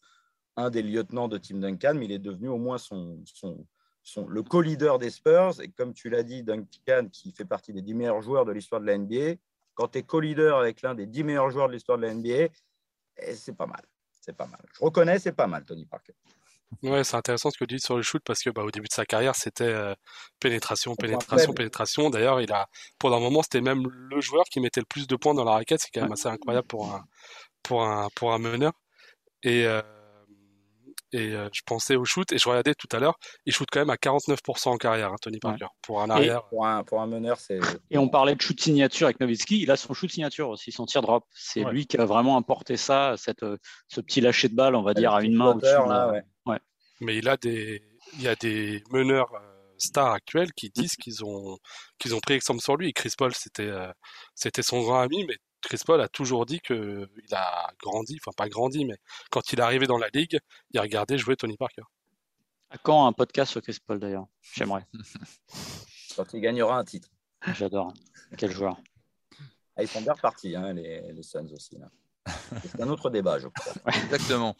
[0.57, 3.21] un des lieutenants de Tim Duncan, mais il est devenu au moins son,
[4.03, 5.61] son, le co-leader des Spurs.
[5.61, 8.81] Et comme tu l'as dit, Duncan, qui fait partie des dix meilleurs joueurs de l'histoire
[8.81, 9.35] de la NBA,
[9.73, 12.49] quand tu es co-leader avec l'un des dix meilleurs joueurs de l'histoire de la NBA,
[13.17, 13.83] eh, c'est pas mal.
[14.09, 14.61] C'est pas mal.
[14.73, 16.13] Je reconnais, c'est pas mal, Tony Parker.
[16.83, 18.87] Ouais, c'est intéressant ce que tu dis sur le shoot parce que bah, au début
[18.87, 19.93] de sa carrière, c'était euh,
[20.39, 22.09] pénétration, pénétration, pénétration.
[22.09, 22.67] D'ailleurs, il a,
[22.99, 25.53] pendant un moment, c'était même le joueur qui mettait le plus de points dans la
[25.53, 25.79] raquette.
[25.81, 27.03] C'est quand même assez incroyable pour un,
[27.63, 28.73] pour un, pour un meneur.
[29.43, 29.81] Et, euh,
[31.11, 33.79] et euh, je pensais au shoot et je regardais tout à l'heure, il shoot quand
[33.79, 36.43] même à 49% en carrière, hein, Tony Parker, pour un arrière.
[36.49, 37.59] pour, un, pour un, meneur, c'est.
[37.91, 40.85] Et on parlait de shoot signature avec Nowitzki, il a son shoot signature aussi, son
[40.85, 41.25] tir drop.
[41.31, 43.45] C'est lui qui a vraiment apporté ça, cette,
[43.87, 45.59] ce petit lâcher de balle, on va dire, à une main au
[47.01, 51.23] Mais il a des, il y a des meneurs euh, stars actuels qui disent qu'ils
[51.25, 51.57] ont,
[51.99, 52.89] qu'ils ont pris exemple sur lui.
[52.89, 53.71] Et Chris Paul, c'était,
[54.33, 58.47] c'était son grand ami, mais Chris Paul a toujours dit qu'il a grandi, enfin pas
[58.47, 58.97] grandi, mais
[59.31, 60.39] quand il est arrivé dans la ligue,
[60.71, 61.81] il a regardé jouer Tony Parker.
[62.69, 64.27] À quand un podcast sur Chris Paul d'ailleurs?
[64.41, 64.85] J'aimerais.
[66.15, 67.09] quand il gagnera un titre.
[67.53, 67.93] J'adore.
[68.37, 68.77] Quel joueur.
[69.75, 71.77] Ah, ils sont bien repartis, hein, les, Suns aussi.
[72.63, 73.73] C'est un autre débat, je crois.
[74.03, 74.55] Exactement.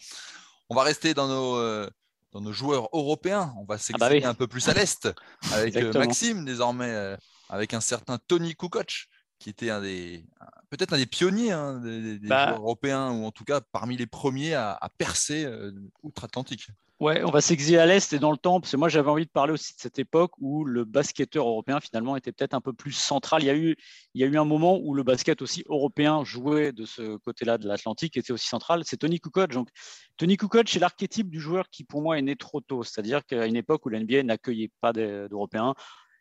[0.70, 1.90] On va rester dans nos, euh,
[2.36, 3.54] dans nos joueurs européens.
[3.56, 5.08] On va ah bah s'exprimer un peu plus à l'Est
[5.54, 7.16] avec euh, Maxime désormais, euh,
[7.48, 9.08] avec un certain Tony Kukoc
[9.40, 10.26] qui était un des
[10.70, 14.06] peut-être un des pionniers hein, des, bah joueurs européens ou en tout cas parmi les
[14.06, 15.72] premiers à, percer euh,
[16.04, 16.68] outre-Atlantique.
[17.02, 19.26] Ouais, on va s'exiler à l'est et dans le temps, parce que moi j'avais envie
[19.26, 22.72] de parler aussi de cette époque où le basketteur européen finalement était peut-être un peu
[22.72, 23.44] plus central.
[23.44, 23.76] Il y a eu,
[24.14, 27.58] il y a eu un moment où le basket aussi européen jouait de ce côté-là
[27.58, 28.84] de l'Atlantique, était aussi central.
[28.86, 29.52] C'est Tony Kukoc.
[29.52, 29.68] Donc
[30.16, 33.46] Tony Kukoc, c'est l'archétype du joueur qui pour moi est né trop tôt, c'est-à-dire qu'à
[33.46, 35.74] une époque où l'NBA n'accueillait pas d'Européens,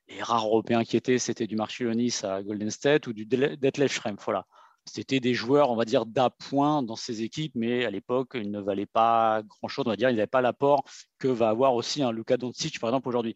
[0.08, 4.24] les rares Européens qui étaient, c'était du Marchilonis à Golden State ou du Detlef Schrempf.
[4.24, 4.44] Voilà.
[4.87, 8.61] C'était des joueurs, on va dire, d'appoint dans ces équipes, mais à l'époque, ils ne
[8.61, 9.85] valaient pas grand-chose.
[9.87, 10.85] On va dire, ils n'avaient pas l'apport
[11.18, 13.35] que va avoir aussi un Luka Doncic, par exemple, aujourd'hui.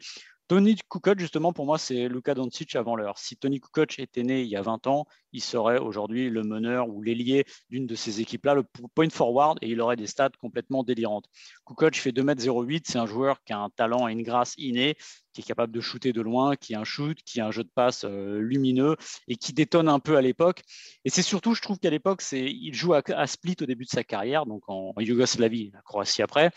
[0.48, 3.18] Tony Kukoc, justement, pour moi, c'est Luka Doncic avant l'heure.
[3.18, 6.88] Si Tony Kukoc était né il y a 20 ans, il serait aujourd'hui le meneur
[6.88, 8.62] ou l'ailier d'une de ces équipes-là, le
[8.94, 11.26] point forward, et il aurait des stats complètement délirantes.
[11.66, 14.96] Kukoc fait 2m08, c'est un joueur qui a un talent et une grâce innée,
[15.34, 17.62] qui est capable de shooter de loin, qui a un shoot, qui a un jeu
[17.62, 18.96] de passe euh, lumineux
[19.28, 20.62] et qui détonne un peu à l'époque.
[21.04, 24.02] Et c'est surtout, je trouve qu'à l'époque, il joue à, Split au début de sa
[24.02, 26.52] carrière, donc en, en Yougoslavie, la Croatie après.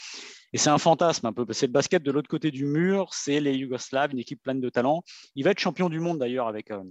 [0.53, 1.45] Et c'est un fantasme un peu.
[1.51, 4.69] C'est le basket de l'autre côté du mur, c'est les Yougoslaves, une équipe pleine de
[4.69, 5.03] talent.
[5.35, 6.83] Il va être champion du monde d'ailleurs avec euh,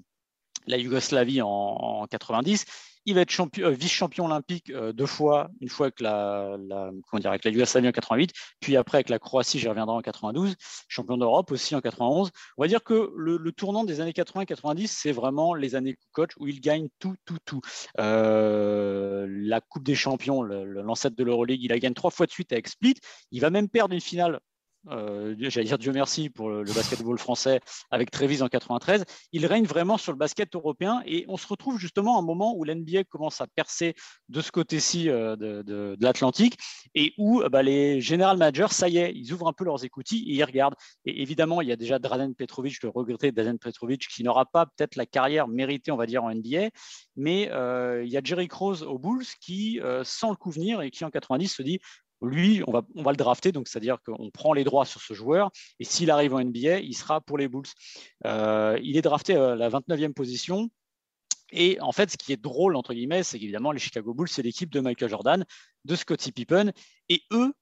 [0.66, 2.64] la Yougoslavie en, 90.
[3.06, 7.30] Il va être euh, vice-champion olympique euh, deux fois, une fois avec la, comment dire,
[7.30, 10.54] avec la en 88, puis après avec la Croatie, j'y reviendrai en 92,
[10.88, 12.30] champion d'Europe aussi en 91.
[12.56, 16.46] On va dire que le, tournant des années 80-90, c'est vraiment les années coach où
[16.46, 17.60] il gagne tout, tout, tout.
[17.98, 22.52] Euh, la Coupe des Champions, l'ancêtre de l'Euroleague, il la gagne trois fois de suite
[22.52, 22.94] avec Split.
[23.30, 24.40] Il va même perdre une finale
[24.88, 29.64] euh, j'allais dire Dieu merci pour le, basketball français avec Trévis en 93, il règne
[29.64, 33.04] vraiment sur le basket européen et on se retrouve justement à un moment où l'NBA
[33.04, 33.94] commence à percer
[34.28, 36.56] de ce côté-ci euh, de, l'Atlantique
[36.94, 40.30] et où bah, les general managers, ça y est, ils ouvrent un peu leurs écoutilles
[40.30, 40.76] et ils regardent.
[41.04, 44.66] Et évidemment, il y a déjà Drazen Petrovic, le regretté Drazen Petrovic, qui n'aura pas
[44.66, 46.70] peut-être la carrière méritée, on va dire, en NBA,
[47.16, 50.90] mais euh, il y a Jerry Krause aux Bulls qui sent le coup venir et
[50.90, 51.80] qui en 90 se dit
[52.22, 55.84] lui, on va, le drafter, donc c'est-à-dire qu'on prend les droits sur ce joueur, et
[55.84, 57.66] s'il arrive en NBA, il sera pour les Bulls.
[58.26, 60.70] Euh, il est drafté à la 29e position.
[61.52, 64.42] Et en fait, ce qui est drôle, entre guillemets, c'est qu'évidemment, les Chicago Bulls, c'est
[64.42, 65.44] l'équipe de Michael Jordan,
[65.84, 66.72] de Scottie Pippen,
[67.08, 67.52] et eux,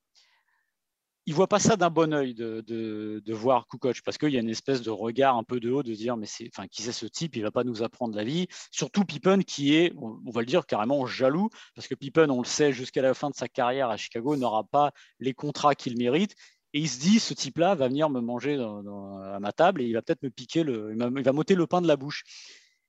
[1.29, 4.41] il voit pas ça d'un bon oeil de, de, voir Kukoc parce qu'il y a
[4.41, 6.27] une espèce de regard un peu de haut de dire mais
[6.71, 7.37] qui c'est ce type?
[7.37, 8.47] Il va pas nous apprendre la vie.
[8.71, 12.47] Surtout Pippen qui est on va le dire carrément jaloux parce que Pippen on le
[12.47, 16.35] sait jusqu'à la fin de sa carrière à Chicago n'aura pas les contrats qu'il mérite.
[16.73, 19.85] Et il se dit ce type là va venir me manger à ma table et
[19.85, 22.25] il va peut-être me piquer le il va m'ôter le pain de la bouche.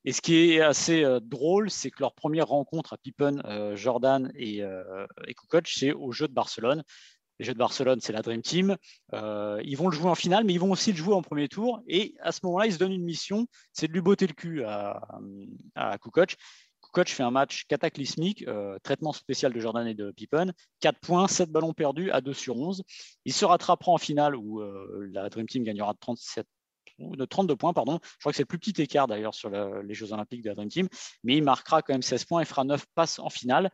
[0.05, 3.75] Et ce qui est assez euh, drôle, c'est que leur première rencontre à Pippen, euh,
[3.75, 5.05] Jordan et, euh,
[5.37, 6.83] Kukoc, c'est au jeu de Barcelone
[7.39, 8.75] les Jeux de Barcelone, c'est la Dream Team.
[9.13, 11.47] Euh, ils vont le jouer en finale, mais ils vont aussi le jouer en premier
[11.47, 11.81] tour.
[11.87, 14.63] Et à ce moment-là, ils se donnent une mission, c'est de lui botter le cul
[14.63, 15.01] à,
[15.75, 16.35] à Kukoc.
[17.05, 21.51] Fait un match cataclysmique, euh, traitement spécial de Jordan et de Pippen, 4 points, 7
[21.51, 22.83] ballons perdus à 2 sur 11.
[23.25, 26.47] Il se rattrapera en finale où euh, la Dream Team gagnera 37
[26.97, 27.99] de 32 points, pardon.
[28.03, 30.55] Je crois que c'est le plus petit écart d'ailleurs sur les Jeux Olympiques de la
[30.55, 30.87] Dream Team,
[31.23, 33.71] mais il marquera quand même 16 points et fera 9 passes en finale.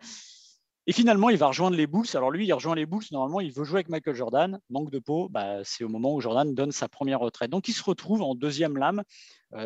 [0.88, 2.06] Et finalement, il va rejoindre les Bulls.
[2.14, 3.04] Alors lui, il rejoint les Bulls.
[3.12, 4.60] Normalement, il veut jouer avec Michael Jordan.
[4.70, 7.50] Manque de peau, bah, c'est au moment où Jordan donne sa première retraite.
[7.50, 9.02] Donc il se retrouve en deuxième lame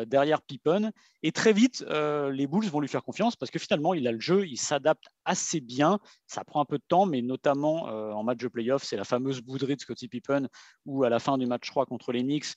[0.06, 0.92] derrière Pippen.
[1.22, 4.12] Et très vite, euh, les Bulls vont lui faire confiance parce que finalement, il a
[4.12, 5.98] le jeu, il s'adapte assez bien.
[6.26, 9.04] Ça prend un peu de temps, mais notamment euh, en match de playoff, c'est la
[9.04, 10.48] fameuse bouderie de Scottie Pippen
[10.86, 12.54] où à la fin du match 3 contre les Knicks,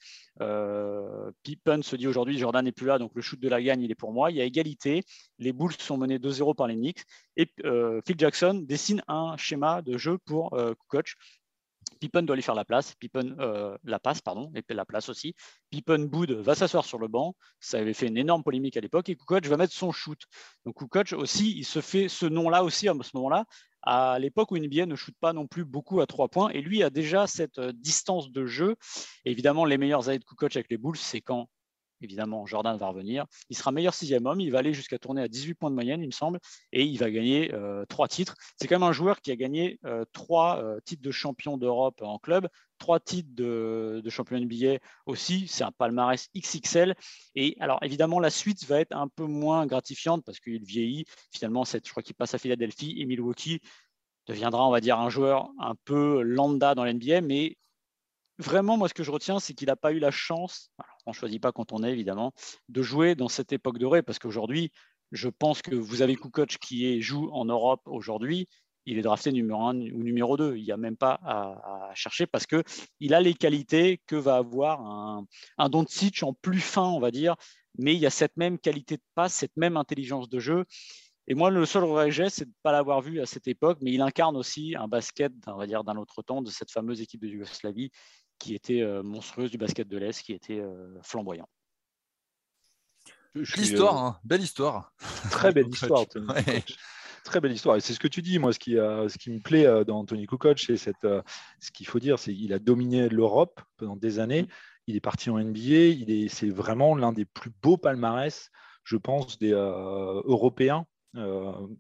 [1.44, 3.92] Pippen se dit aujourd'hui Jordan n'est plus là, donc le shoot de la gagne, il
[3.92, 4.32] est pour moi.
[4.32, 5.04] Il y a égalité.
[5.40, 7.04] Les Bulls sont menés 2-0 par les Knicks.
[7.36, 7.48] Et
[8.06, 11.16] Phil Jackson dessine un schéma de jeu pour coach
[12.00, 15.36] Pippen doit lui faire la place, Pippen euh, la passe, pardon, et la place aussi.
[15.70, 17.36] Pippen boude, va s'asseoir sur le banc.
[17.60, 19.10] Ça avait fait une énorme polémique à l'époque.
[19.10, 20.20] Et Kukoc va mettre son shoot.
[20.66, 23.46] Donc Kukoc aussi, il se fait ce nom-là aussi à ce moment-là.
[23.82, 26.84] À l'époque où NBA ne shoot pas non plus beaucoup à trois points, et lui
[26.84, 28.76] a déjà cette euh, distance de jeu.
[29.26, 31.50] évidemment, les meilleures années de Kukoc avec les Bulls, c'est quand
[32.04, 33.26] évidemment, Jordan va revenir.
[33.50, 34.40] Il sera meilleur sixième homme.
[34.42, 36.40] Il va aller jusqu'à tourner à 18 points de moyenne, il me semble,
[36.72, 38.36] et il va gagner euh, trois titres.
[38.58, 42.02] C'est quand même un joueur qui a gagné euh, trois euh, titres de champion d'Europe
[42.02, 45.48] en club, trois titres de, de champion NBA aussi.
[45.48, 46.96] C'est un palmarès XXL.
[47.36, 51.06] Et alors, évidemment, la suite va être un peu moins gratifiante parce qu'il vieillit.
[51.32, 53.62] Finalement, je crois qu'il passe à Philadelphie et Milwaukee
[54.28, 57.58] deviendra, on va dire, un joueur un peu lambda dans l'NBA, mais
[58.38, 60.72] vraiment, moi, ce que je retiens, c'est qu'il n'a pas eu la chance,
[61.06, 62.34] on choisit pas quand on est évidemment,
[62.70, 64.72] de jouer dans cette époque dorée, parce qu'aujourd'hui,
[65.12, 68.48] je pense que vous avez Kukoc qui joue en Europe aujourd'hui,
[68.86, 70.58] il est drafté numéro 1 ou numéro 2.
[70.58, 74.82] Il n'y a même pas à, chercher parce qu'il a les qualités que va avoir
[74.82, 75.26] un,
[75.58, 77.36] un Doncic en plus fin, on va dire,
[77.78, 80.66] mais il y a cette même qualité de passe, cette même intelligence de jeu.
[81.28, 83.92] Et moi, le seul regret c'est de ne pas l'avoir vu à cette époque, mais
[83.94, 87.22] il incarne aussi un basket, on va dire, d'un autre temps, de cette fameuse équipe
[87.22, 87.92] de Yougoslavie
[88.44, 91.48] qui était euh, monstrueuse du basket de l'Est, qui était euh, flamboyant.
[93.36, 94.20] L'histoire, euh, hein.
[94.26, 94.94] belle histoire.
[95.32, 96.04] Très belle histoire.
[97.24, 97.78] Très belle histoire.
[97.78, 100.28] Et c'est ce que tu dis, moi, ce qui, ce qui me plaît dans Anthony
[100.28, 101.08] Kukoc, c'est cette,
[101.62, 104.46] ce qu'il faut dire, c'est qu'il a dominé l'Europe pendant des années.
[104.88, 105.94] Il est parti en NBA.
[105.96, 108.52] Il est, c'est vraiment l'un des plus beaux palmarès,
[108.84, 110.86] je pense, des Européens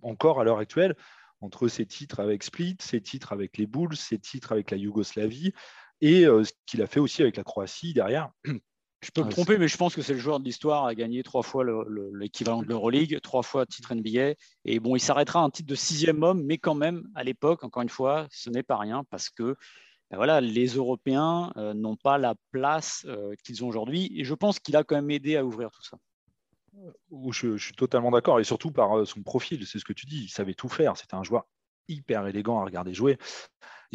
[0.01, 0.95] encore à l'heure actuelle
[1.41, 5.53] entre ses titres avec Split, ses titres avec les Bulls, ses titres avec la Yougoslavie,
[6.03, 8.29] et euh, ce qu'il a fait aussi avec la Croatie derrière.
[9.01, 11.23] Je peux me tromper, mais je pense que c'est le joueur de l'histoire à gagner
[11.23, 11.65] trois fois
[12.13, 14.35] l'équivalent de l'Euroleague, trois fois titre NBA.
[14.63, 17.83] Et bon, il s'arrêtera un titre de sixième homme, mais quand même, à l'époque, encore
[17.83, 19.57] une fois, ce n'est pas rien parce que
[20.09, 24.09] ben voilà, les Européens euh, n'ont pas la place euh, qu'ils ont aujourd'hui.
[24.15, 25.97] Et je pense qu'il a quand même aidé à ouvrir tout ça.
[27.11, 28.39] Je, je suis totalement d'accord.
[28.39, 30.95] Et surtout par son profil, c'est ce que tu dis, il savait tout faire.
[30.95, 31.43] C'était un joueur
[31.87, 33.17] hyper élégant à regarder jouer.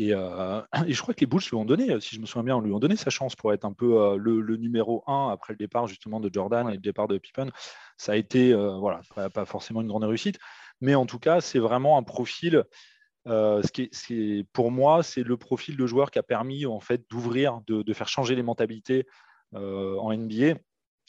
[0.00, 2.60] Euh, et, je crois que les Bulls lui ont donné, si je me souviens bien,
[2.60, 5.58] lui ont donné sa chance pour être un peu euh, le, numéro 1 après le
[5.58, 7.50] départ justement de Jordan et le départ de Pippen.
[7.96, 10.38] Ça a été, euh, voilà, pas, forcément une grande réussite.
[10.80, 12.64] Mais en tout cas, c'est vraiment un profil.
[13.26, 17.04] ce qui est, pour moi, c'est le profil de joueur qui a permis en fait
[17.10, 19.06] d'ouvrir, de, faire changer les mentalités
[19.52, 20.54] en NBA.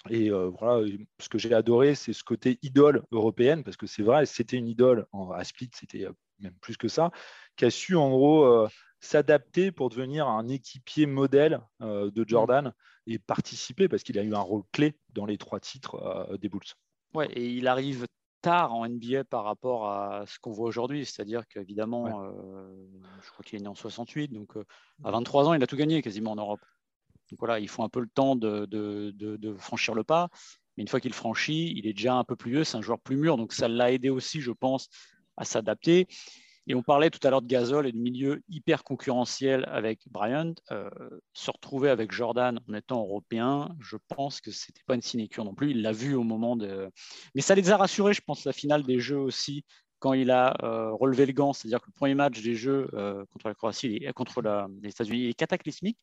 [0.10, 0.88] Et voilà,
[1.20, 4.68] ce que j'ai adoré, c'est ce côté idole européenne, parce que c'est vrai, c'était une
[4.68, 6.08] idole à Split, c'était
[6.40, 7.12] même plus que ça,
[7.56, 8.68] qui a su en gros
[9.00, 12.28] s'adapter pour devenir un équipier modèle de mmh.
[12.28, 12.74] Jordan
[13.08, 16.62] et participer, parce qu'il a eu un rôle clé dans les trois titres des Bulls.
[17.14, 18.06] Ouais, et il arrive
[18.42, 22.32] tard en NBA par rapport à ce qu'on voit aujourd'hui, c'est-à-dire qu'évidemment,
[23.24, 24.56] je crois qu'il est né en 68, donc
[25.04, 26.62] à 23 ans, il a tout gagné quasiment en Europe.
[27.30, 30.30] Donc voilà, il faut un peu le temps de, franchir le pas.
[30.78, 33.00] Mais une fois qu'il franchit, il est déjà un peu plus vieux, c'est un joueur
[33.00, 33.38] plus mûr.
[33.38, 34.90] Donc ça l'a aidé aussi, je pense,
[35.40, 36.08] à s'adapter.
[36.70, 40.54] Et on parlait tout à l'heure de Gasol et de milieu hyper concurrentiel avec Bryant.
[40.72, 40.88] Euh,
[41.34, 45.46] se retrouver avec Jordan en étant européen, je pense que ce n'était pas une sinécure
[45.46, 45.72] non plus.
[45.72, 46.92] Il l'a vu au moment de.
[47.34, 49.66] Mais ça les a rassurés, je pense, la finale des Jeux aussi,
[49.98, 51.54] quand il a euh, relevé le gant.
[51.54, 54.44] C'est-à-dire que le premier match des Jeux euh, contre la Croatie, contre
[54.84, 55.98] les États-Unis, est cataclysmique.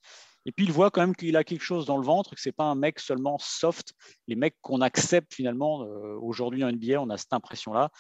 [0.47, 2.49] Et puis il voit quand même qu'il a quelque chose dans le ventre, que ce
[2.49, 3.93] n'est pas un mec seulement soft.
[4.27, 5.79] Les mecs qu'on accepte finalement
[6.21, 7.91] aujourd'hui en NBA, on a cette impression-là.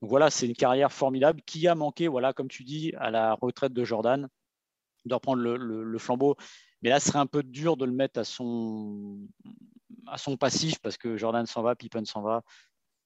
[0.00, 3.34] Donc voilà, c'est une carrière formidable qui a manqué, voilà, comme tu dis, à la
[3.34, 4.28] retraite de Jordan,
[5.04, 6.36] de reprendre le, flambeau.
[6.82, 9.18] Mais là, ce serait un peu dur de le mettre à son,
[10.06, 12.42] à son passif parce que Jordan s'en va, Pippen s'en va.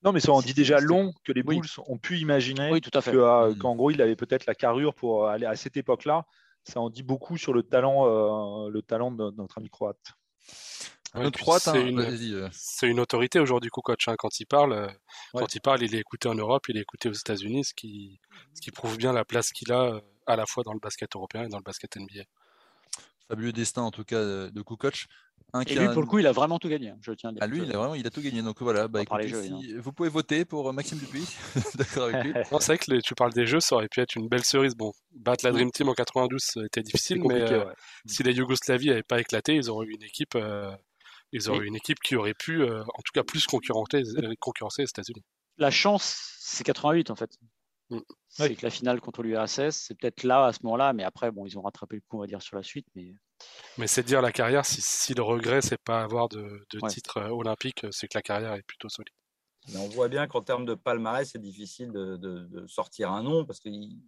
[0.05, 2.91] Non, mais ça en dit déjà long que les Bulls ont pu imaginer oui, tout
[2.93, 3.17] à fait.
[3.17, 3.59] Euh, mm.
[3.59, 6.27] qu'en gros, il avait peut-être la carrure pour aller à cette époque-là.
[6.63, 10.15] Ça en dit beaucoup sur le talent, euh, le talent de notre ami croate.
[11.14, 12.48] Hein, euh.
[12.53, 14.09] c'est une, autorité aujourd'hui, Kukoc.
[14.09, 14.88] Hein, quand il parle, euh,
[15.33, 18.18] quand il parle, il est écouté en Europe, il est écouté aux États-Unis, ce qui,
[18.53, 21.14] ce qui prouve bien la place qu'il a euh, à la fois dans le basket
[21.14, 22.24] européen et dans le basket NBA.
[23.29, 25.07] Fabuleux destin en tout cas de Kukoc.
[25.66, 26.90] et lui, pour le coup, il a vraiment tout gagné.
[26.90, 28.42] Hein, je tiens à, ah, lui, il a vraiment, il a tout gagné.
[28.42, 29.03] Donc voilà, bah,
[29.79, 31.29] vous pouvez voter pour Maxime Dupuis.
[31.77, 32.33] D'accord avec lui.
[32.59, 34.74] c'est vrai que tu parles des jeux, ça aurait pu être une belle cerise.
[34.74, 37.46] Bon, battre la Dream Team en 92 était difficile, mais
[38.05, 40.37] si la Yougoslavie n'avait pas éclaté, ils auraient eu une équipe
[41.35, 44.35] ils auraient eu une équipe qui aurait pu, euh, en tout cas, plus concurrencer, euh,
[44.38, 45.23] concurrencer les États-Unis.
[45.59, 47.31] La chance, c'est 88 en fait.
[47.90, 47.99] Mm.
[48.29, 51.44] C'est que la finale contre l'URSS, c'est peut-être là à ce moment-là, mais après, bon,
[51.44, 52.87] ils ont rattrapé le coup, on va dire, sur la suite.
[52.94, 53.14] Mais,
[53.79, 57.85] mais c'est dire la carrière, si, le regret, c'est pas avoir de, titre euh, olympique,
[57.90, 59.14] c'est que la carrière est plutôt solide.
[59.73, 63.59] Mais on voit bien qu'en termes de palmarès, c'est difficile de, sortir un nom parce
[63.59, 63.99] qu'ils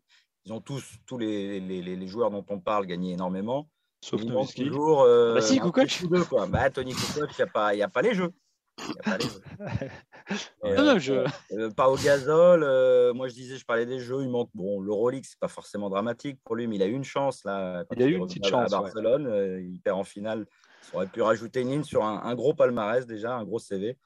[0.51, 3.69] ont tous, tous les, les, les, joueurs dont on parle, gagné énormément.
[4.01, 4.65] Sauf Nowitzki.
[4.65, 5.89] Toujours, euh, bah si, Kukoc.
[6.29, 6.47] quoi.
[6.47, 8.33] Bah, Tony Kukoc, il n'y a, pas, a pas les jeux.
[8.79, 9.43] Y a pas, les jeux.
[10.65, 11.15] euh, non, je...
[11.53, 12.63] euh, pas au gazole.
[12.63, 14.23] Euh, moi, je disais, je parlais des jeux.
[14.23, 14.51] Il manque.
[14.55, 17.45] Bon, le Rolex, c'est pas forcément dramatique pour lui, mais il a eu une chance
[17.45, 17.85] là.
[17.97, 19.27] Il a eu une petite chance à Barcelone.
[19.27, 19.33] Ouais.
[19.33, 20.47] Euh, il perd en finale.
[20.83, 23.99] Ça aurait pu rajouter une ligne sur un, un, gros palmarès déjà, un gros CV.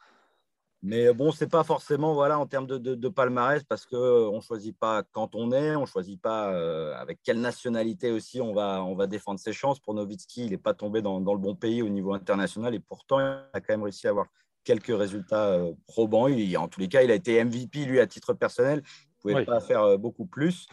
[0.82, 4.30] Mais euh, bon, c'est pas forcément voilà en termes de, de, palmarès parce que euh,
[4.30, 8.54] on choisit pas quand on est, on choisit pas euh, avec quelle nationalité aussi on
[8.54, 9.78] va on va défendre ses chances.
[9.78, 12.80] Pour Nowitzki, il n'est pas tombé dans, dans, le bon pays au niveau international et
[12.80, 14.26] pourtant il a quand même réussi à avoir
[14.64, 16.28] quelques résultats probants.
[16.28, 18.82] Il, en tous les cas, il a été MVP lui à titre personnel.
[18.86, 20.66] Il pouvait pas faire beaucoup plus.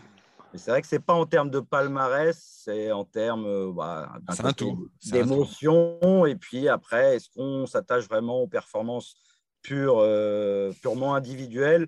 [0.54, 4.10] Mais c'est vrai que c'est pas en termes de palmarès, c'est en termes bah,
[5.04, 6.26] d'émotion.
[6.26, 9.15] Et puis après, est-ce qu'on s'attache vraiment aux performances
[9.62, 11.88] pur, euh, purement individuel.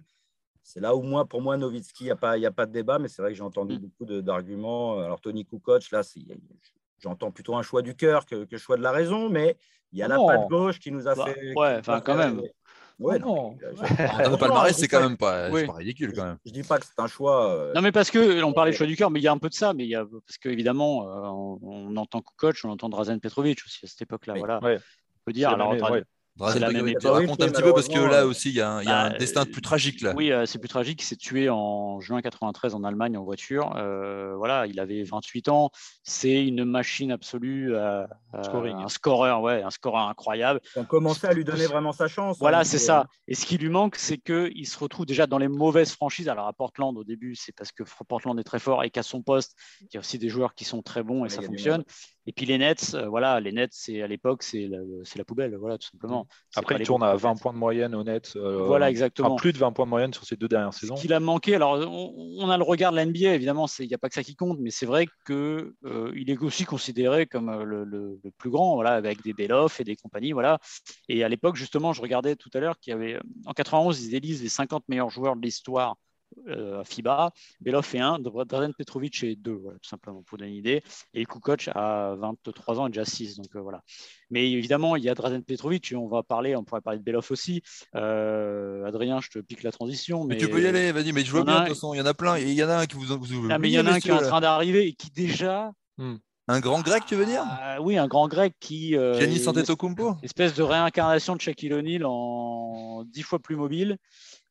[0.63, 2.99] C'est là où moi, pour moi, Novitski, il n'y a, pas, a pas de débat,
[2.99, 3.79] mais c'est vrai que j'ai entendu mm.
[3.79, 4.99] beaucoup d'arguments.
[4.99, 6.01] Alors, Tony Kukoc, là,
[6.99, 9.57] j'entends plutôt un choix du cœur que, que choix de la raison, mais
[9.91, 11.53] il y a la patte gauche qui nous a bah, fait.
[11.55, 12.41] Ouais, enfin, quand même.
[12.99, 13.57] Ouais, non.
[14.29, 14.37] non.
[14.37, 16.37] palmarès, c'est quand même pas, pas, ridicule quand même.
[16.45, 17.49] Je dis pas que c'est un choix.
[17.53, 19.31] Euh, non, mais parce que on parlait de choix du cœur, mais il y a
[19.31, 22.59] un peu de ça, mais il y a parce qu'évidemment, euh, on, on, entend Kukoc,
[22.65, 24.33] on entend Drazen Petrovic aussi à cette époque-là.
[24.37, 24.59] Voilà.
[24.61, 24.79] On
[25.25, 25.49] peut dire.
[25.49, 25.75] Alors,
[26.51, 28.83] c'est la même Raconte un petit peu parce que là aussi il y a un,
[28.83, 30.13] bah, destin plus tragique là.
[30.15, 31.01] Oui, euh, c'est plus tragique.
[31.01, 33.73] Il s'est tué en juin 93 en Allemagne en voiture.
[33.77, 35.71] Euh, voilà, il avait 28 ans.
[36.03, 40.61] C'est une machine absolue, euh, un scoreur, ouais, un scoreur incroyable.
[40.75, 42.37] On commençait à lui donner vraiment sa chance.
[42.37, 43.05] Hein, voilà, c'est ça.
[43.27, 46.29] Et ce qui lui manque, c'est qu'il se retrouve déjà dans les mauvaises franchises.
[46.29, 49.21] Alors à Portland au début, c'est parce que Portland est très fort et qu'à son
[49.21, 51.83] poste, il y a aussi des joueurs qui sont très bons et ça fonctionne.
[52.25, 54.77] Et puis les Nets, voilà, les Nets, c'est à l'époque, c'est la,
[55.15, 56.27] la, poubelle, voilà, tout simplement.
[56.55, 58.33] Après, il tourne à 20 points de moyenne net.
[58.35, 59.35] Euh, voilà, exactement.
[59.35, 60.95] plus de 20 points de moyenne sur ces deux dernières saisons.
[60.95, 63.97] Ce qu'il a manqué, alors on, a le regard de l'NBA, évidemment, il n'y a
[63.97, 65.35] pas que ça qui compte, mais c'est vrai qu'il
[65.85, 69.95] euh, est aussi considéré comme euh, le, plus grand, voilà, avec des Beloff et des
[69.95, 70.31] compagnies.
[70.31, 70.59] Voilà.
[71.07, 74.15] Et à l'époque, justement, je regardais tout à l'heure qu'il y avait, en 91, ils
[74.15, 75.95] élisent les 50 meilleurs joueurs de l'histoire
[76.47, 77.31] à FIBA.
[77.61, 79.51] Belov est 1, Drazen Petrovic est 2,
[79.81, 80.83] tout simplement, pour donner une idée.
[81.13, 83.37] Et Kukoc a 23 ans et déjà 6.
[83.37, 83.81] Donc voilà.
[84.29, 87.27] Mais évidemment, il y a Drazen Petrovic, on va parler, on pourrait parler de Belov
[87.31, 87.61] aussi.
[87.93, 90.23] Adrien, je te pique la transition.
[90.23, 92.01] Mais, tu peux y aller, vas-y, mais je vois bien, de toute façon, il y
[92.01, 92.37] en a plein.
[92.37, 93.17] Et il y en a un qui vous.
[93.17, 95.09] vous ah, mais il y en a un qui est en train d'arriver et qui
[95.09, 95.71] déjà.
[95.97, 96.15] Hmm.
[96.51, 97.43] Un grand grec, tu veux dire?
[97.45, 98.97] Ah, Oui, un grand grec qui.
[98.97, 103.97] Euh, Giannis Antetokounmpo Espèce de réincarnation de Shaquille O'Neal en dix fois plus mobile.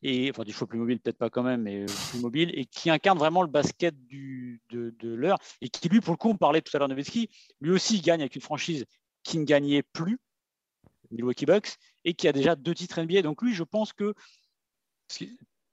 [0.02, 2.90] Et, enfin, dix fois plus mobile, peut-être pas quand même, mais plus mobile, et qui
[2.90, 5.38] incarne vraiment le basket du, de, de l'heure.
[5.60, 7.28] Et qui, lui, pour le coup, on parlait tout à l'heure de Nowitzki,
[7.60, 8.84] lui aussi il gagne avec une franchise
[9.24, 10.18] qui ne gagnait plus,
[11.10, 13.22] Milwaukee Bucks, et qui a déjà deux titres NBA.
[13.22, 14.14] Donc, lui, je pense que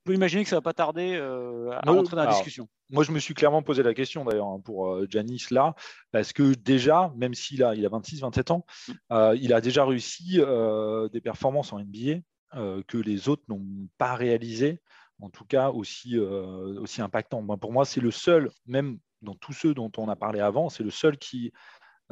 [0.06, 2.68] peut imaginer que ça va pas tarder euh, à rentrer dans la discussion.
[2.88, 5.74] Moi, je me suis clairement posé la question d'ailleurs hein, pour Janis euh, là,
[6.12, 8.92] parce que déjà, même s'il a, il a 26, 27 ans, mm.
[9.12, 10.40] euh, il a déjà réussi
[11.12, 12.20] des performances en NBA
[12.52, 14.80] que les autres n'ont pas réalisées,
[15.20, 17.44] en tout cas aussi, aussi impactant.
[17.58, 20.84] pour moi, c'est le seul, même dans tous ceux dont on a parlé avant, c'est
[20.84, 21.52] le seul qui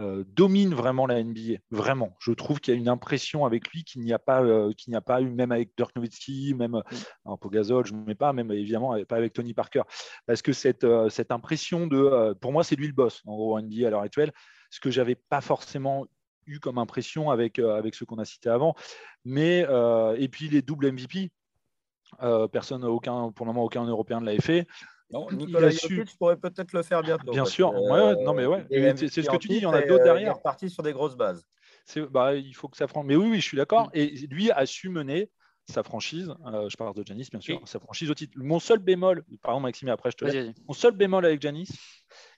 [0.00, 1.58] euh, domine vraiment la NBA.
[1.70, 2.16] Vraiment.
[2.18, 4.90] Je trouve qu'il y a une impression avec lui qu'il n'y a, pas, euh, qu'il
[4.90, 6.82] n'y a pas eu, même avec Dirk Nowitzki, même
[7.40, 9.82] peu Gazol, je ne mets pas, même évidemment pas avec Tony Parker.
[10.26, 12.34] Parce que cette, euh, cette impression de.
[12.40, 14.32] pour moi, c'est lui le boss, en gros, NBA à l'heure actuelle.
[14.70, 16.06] Ce que j'avais pas forcément
[16.46, 18.74] eu comme impression avec, avec ce qu'on a cité avant.
[19.24, 19.66] Mais,
[20.16, 21.30] et puis les doubles MVP.
[22.52, 24.66] personne, aucun, pour le moment, aucun Européen ne l'a fait.
[25.10, 27.30] Non, Nicolas Jokic pourrait peut-être le faire bientôt.
[27.30, 28.66] Bien sûr, non mais ouais,
[28.96, 30.22] c'est ce que tu dis, il y en a d'autres derrière.
[30.22, 31.44] Il est reparti sur des grosses bases.
[32.10, 33.08] Bah, il faut que ça franchise.
[33.08, 33.90] Mais oui, oui, je suis d'accord.
[33.92, 35.30] Et lui a su mener
[35.66, 38.34] sa franchise, euh, je parle de Janis bien sûr, sa franchise au titre.
[38.36, 41.68] Mon seul bémol, pardon Maxime, après je te laisse, mon seul bémol avec Janis,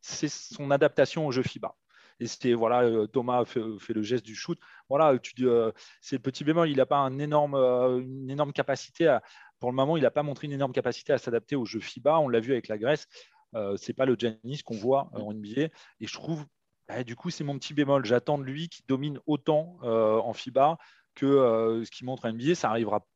[0.01, 1.75] c'est son adaptation au jeu FIBA.
[2.19, 4.59] Et c'était voilà, euh, Thomas fait, fait, le geste du shoot.
[4.89, 6.71] Voilà, tu euh, c'est le petit bémol.
[6.71, 9.23] Il n'a pas un énorme, une énorme capacité à,
[9.59, 12.19] pour le moment, il n'a pas montré une énorme capacité à s'adapter au jeu FIBA.
[12.19, 13.07] On l'a vu avec la Grèce.
[13.55, 15.63] Euh, ce n'est pas le Giannis qu'on voit en NBA.
[16.01, 16.45] Et je trouve,
[16.89, 18.05] bah, du coup, c'est mon petit bémol.
[18.05, 20.79] J'attends de lui qu'il domine autant euh, en FIBA
[21.15, 22.55] que euh, ce qu'il montre en NBA.
[22.55, 23.07] Ça arrivera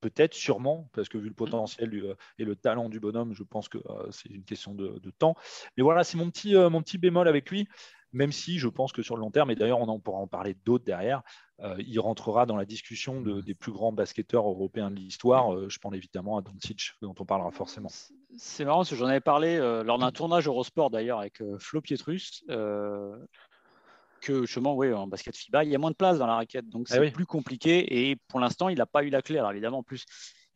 [0.00, 3.78] peut-être, sûrement, parce que vu le potentiel et le talent du bonhomme, je pense que
[4.10, 5.34] c'est une question de, temps.
[5.78, 7.66] Mais voilà, c'est mon petit, mon petit bémol avec lui
[8.14, 10.26] même si je pense que sur le long terme, et d'ailleurs on en pourra en
[10.26, 11.22] parler d'autres derrière,
[11.60, 15.54] euh, il rentrera dans la discussion des plus grands basketteurs européens de l'histoire.
[15.54, 17.90] Euh, je pense évidemment à Doncic, dont on parlera forcément.
[18.36, 21.80] C'est marrant, parce que j'en avais parlé euh, lors d'un tournage Eurosport d'ailleurs avec Flo
[21.80, 22.44] Pietrus.
[22.48, 26.68] que justement, oui, en basket FIBA, il y a moins de place dans la raquette,
[26.70, 28.10] donc eh c'est plus compliqué.
[28.10, 29.38] Et pour l'instant, il n'a pas eu la clé.
[29.38, 30.06] Alors évidemment, en plus,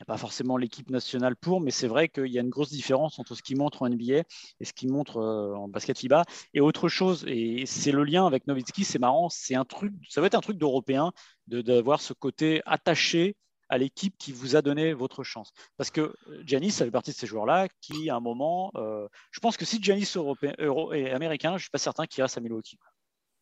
[0.01, 2.71] n'y a pas forcément l'équipe nationale pour, mais c'est vrai qu'il y a une grosse
[2.71, 4.23] différence entre ce qu'il montre en NBA
[4.61, 6.25] et ce qu'il montre euh, en basket FIBA.
[6.55, 10.21] Et autre chose, et c'est le lien avec Nowitzki, c'est marrant, c'est un truc, ça
[10.21, 11.13] va être un truc d'européen
[11.47, 13.37] d'avoir ce côté attaché
[13.69, 15.53] à l'équipe qui vous a donné votre chance.
[15.77, 19.41] Parce que Giannis, ça fait partie de ces joueurs-là qui, à un moment, euh, je
[19.41, 22.39] pense que si Giannis européen, euro, est américain, je ne suis pas certain qu'il reste
[22.39, 22.79] à Milwaukee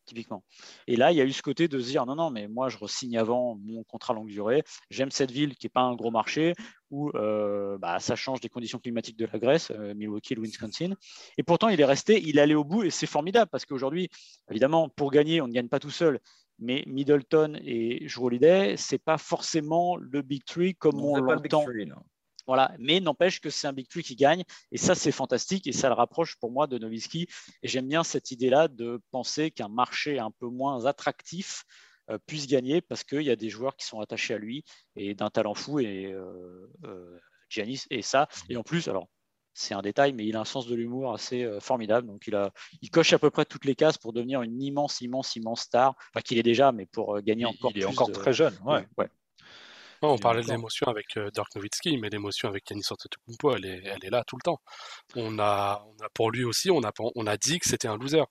[0.07, 0.43] typiquement.
[0.87, 2.69] Et là, il y a eu ce côté de se dire non, non, mais moi,
[2.69, 4.63] je resigne avant mon contrat longue durée.
[4.89, 6.53] J'aime cette ville qui n'est pas un gros marché
[6.89, 10.93] où euh, bah, ça change des conditions climatiques de la Grèce, euh, Milwaukee, le Wisconsin.
[11.37, 14.09] Et pourtant, il est resté, il est allé au bout et c'est formidable parce qu'aujourd'hui,
[14.49, 16.19] évidemment, pour gagner, on ne gagne pas tout seul.
[16.59, 21.65] Mais Middleton et Drew Holiday, c'est pas forcément le big three comme on l'entend.
[22.47, 22.71] Voilà.
[22.79, 24.43] Mais n'empêche que c'est un Big Three qui gagne.
[24.71, 25.67] Et ça, c'est fantastique.
[25.67, 27.27] Et ça le rapproche pour moi de Nowitzki.
[27.61, 31.65] Et j'aime bien cette idée-là de penser qu'un marché un peu moins attractif
[32.09, 34.63] euh, puisse gagner parce qu'il y a des joueurs qui sont attachés à lui
[34.95, 35.79] et d'un talent fou.
[35.79, 37.19] Et euh, euh,
[37.49, 38.29] Giannis et ça.
[38.49, 39.07] Et en plus, alors,
[39.53, 42.07] c'est un détail, mais il a un sens de l'humour assez formidable.
[42.07, 45.01] Donc, il, a, il coche à peu près toutes les cases pour devenir une immense,
[45.01, 45.95] immense, immense star.
[46.13, 48.53] Enfin, qu'il est déjà, mais pour gagner encore il est encore très jeune.
[48.63, 48.85] Ouais.
[48.97, 49.09] ouais
[50.01, 53.83] on parlait de l'émotion avec euh, Dirk Nowitzki, mais l'émotion avec Yannis Antetokounmpo, elle est,
[53.85, 54.61] elle est là tout le temps.
[55.15, 57.97] On a, on a pour lui aussi, on a, on a dit que c'était un
[57.97, 58.23] loser.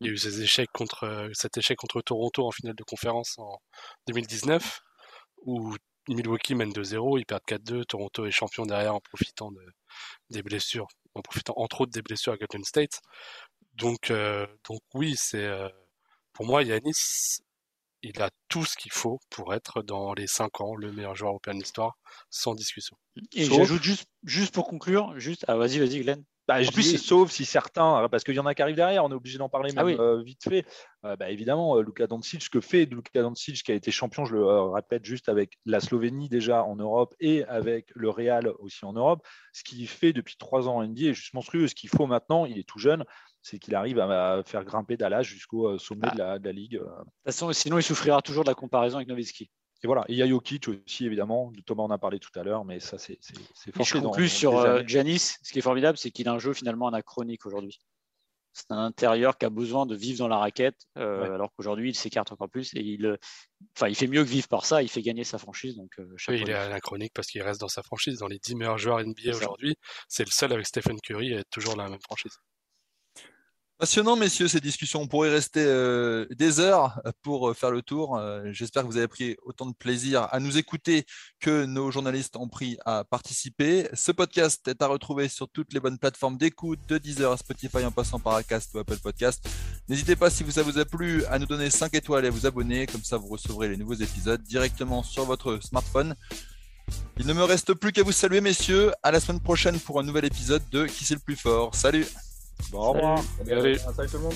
[0.00, 2.84] Il y a eu ses échecs contre, euh, cet échec contre Toronto en finale de
[2.84, 3.58] conférence en
[4.08, 4.80] 2019,
[5.46, 5.74] où
[6.08, 9.64] Milwaukee mène 2-0, ils perdent 4-2, Toronto est champion derrière en profitant de,
[10.30, 13.00] des blessures, en profitant entre autres des blessures à Golden State.
[13.74, 15.48] Donc, euh, donc oui, c'est
[16.34, 17.40] pour moi Yanis,
[18.04, 21.30] il a tout ce qu'il faut pour être dans les 5 ans le meilleur joueur
[21.30, 21.96] européen de l'histoire,
[22.30, 22.96] sans discussion.
[23.32, 26.24] Et j'ajoute juste, juste pour conclure, juste, ah, vas-y, vas-y, Glenn.
[26.46, 29.10] Bah, je dis, sauf si certains, parce qu'il y en a qui arrivent derrière, on
[29.10, 30.66] est obligé d'en parler ah même euh, vite fait.
[31.06, 34.26] Euh, bah, évidemment, euh, Luka Doncic, ce que fait Luka Doncic, qui a été champion,
[34.26, 38.84] je le répète, juste avec la Slovénie déjà en Europe et avec le Real aussi
[38.84, 41.66] en Europe, ce qu'il fait depuis trois ans en NBA est juste monstrueux.
[41.66, 43.06] Ce qu'il faut maintenant, il est tout jeune,
[43.44, 46.78] c'est qu'il arrive à, faire grimper Dallas jusqu'au sommet de, la, Ligue.
[46.78, 49.50] De toute façon, sinon, il souffrira toujours de la comparaison avec Nowitzki.
[49.84, 51.52] voilà, il y a Jokic aussi, évidemment.
[51.66, 53.18] Thomas en a parlé tout à l'heure, mais ça, c'est
[53.74, 53.98] forcé.
[53.98, 55.36] Je conclue sur euh, Janis.
[55.42, 57.80] Ce qui est formidable, c'est qu'il a un jeu finalement anachronique aujourd'hui.
[58.54, 61.94] C'est un intérieur qui a besoin de vivre dans la raquette, euh, alors qu'aujourd'hui, il
[61.94, 63.18] s'écarte encore plus et il,
[63.76, 64.82] enfin, il fait mieux que vivre par ça.
[64.82, 65.76] Il fait gagner sa franchise.
[65.76, 68.20] Donc, oui, il est anachronique parce qu'il reste dans sa franchise.
[68.20, 69.76] Dans les 10 meilleurs joueurs NBA aujourd'hui,
[70.08, 72.38] c'est le seul avec Stephen Curry à être toujours dans la même franchise.
[73.76, 75.00] Passionnant, messieurs, ces discussions.
[75.00, 78.16] On pourrait rester euh, des heures pour euh, faire le tour.
[78.16, 81.04] Euh, j'espère que vous avez pris autant de plaisir à nous écouter
[81.40, 83.88] que nos journalistes ont pris à participer.
[83.92, 87.84] Ce podcast est à retrouver sur toutes les bonnes plateformes d'écoute, de Deezer à Spotify
[87.84, 89.44] en passant par Acast ou Apple Podcast.
[89.88, 92.46] N'hésitez pas, si ça vous a plu, à nous donner 5 étoiles et à vous
[92.46, 92.86] abonner.
[92.86, 96.14] Comme ça, vous recevrez les nouveaux épisodes directement sur votre smartphone.
[97.18, 98.92] Il ne me reste plus qu'à vous saluer, messieurs.
[99.02, 101.74] À la semaine prochaine pour un nouvel épisode de Qui c'est le plus fort?
[101.74, 102.06] Salut
[102.70, 103.22] Bon, au revoir.
[103.46, 103.78] Salut.
[103.78, 104.34] Salut tout le monde.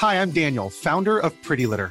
[0.00, 1.90] Hi, I'm Daniel, founder of Pretty Litter.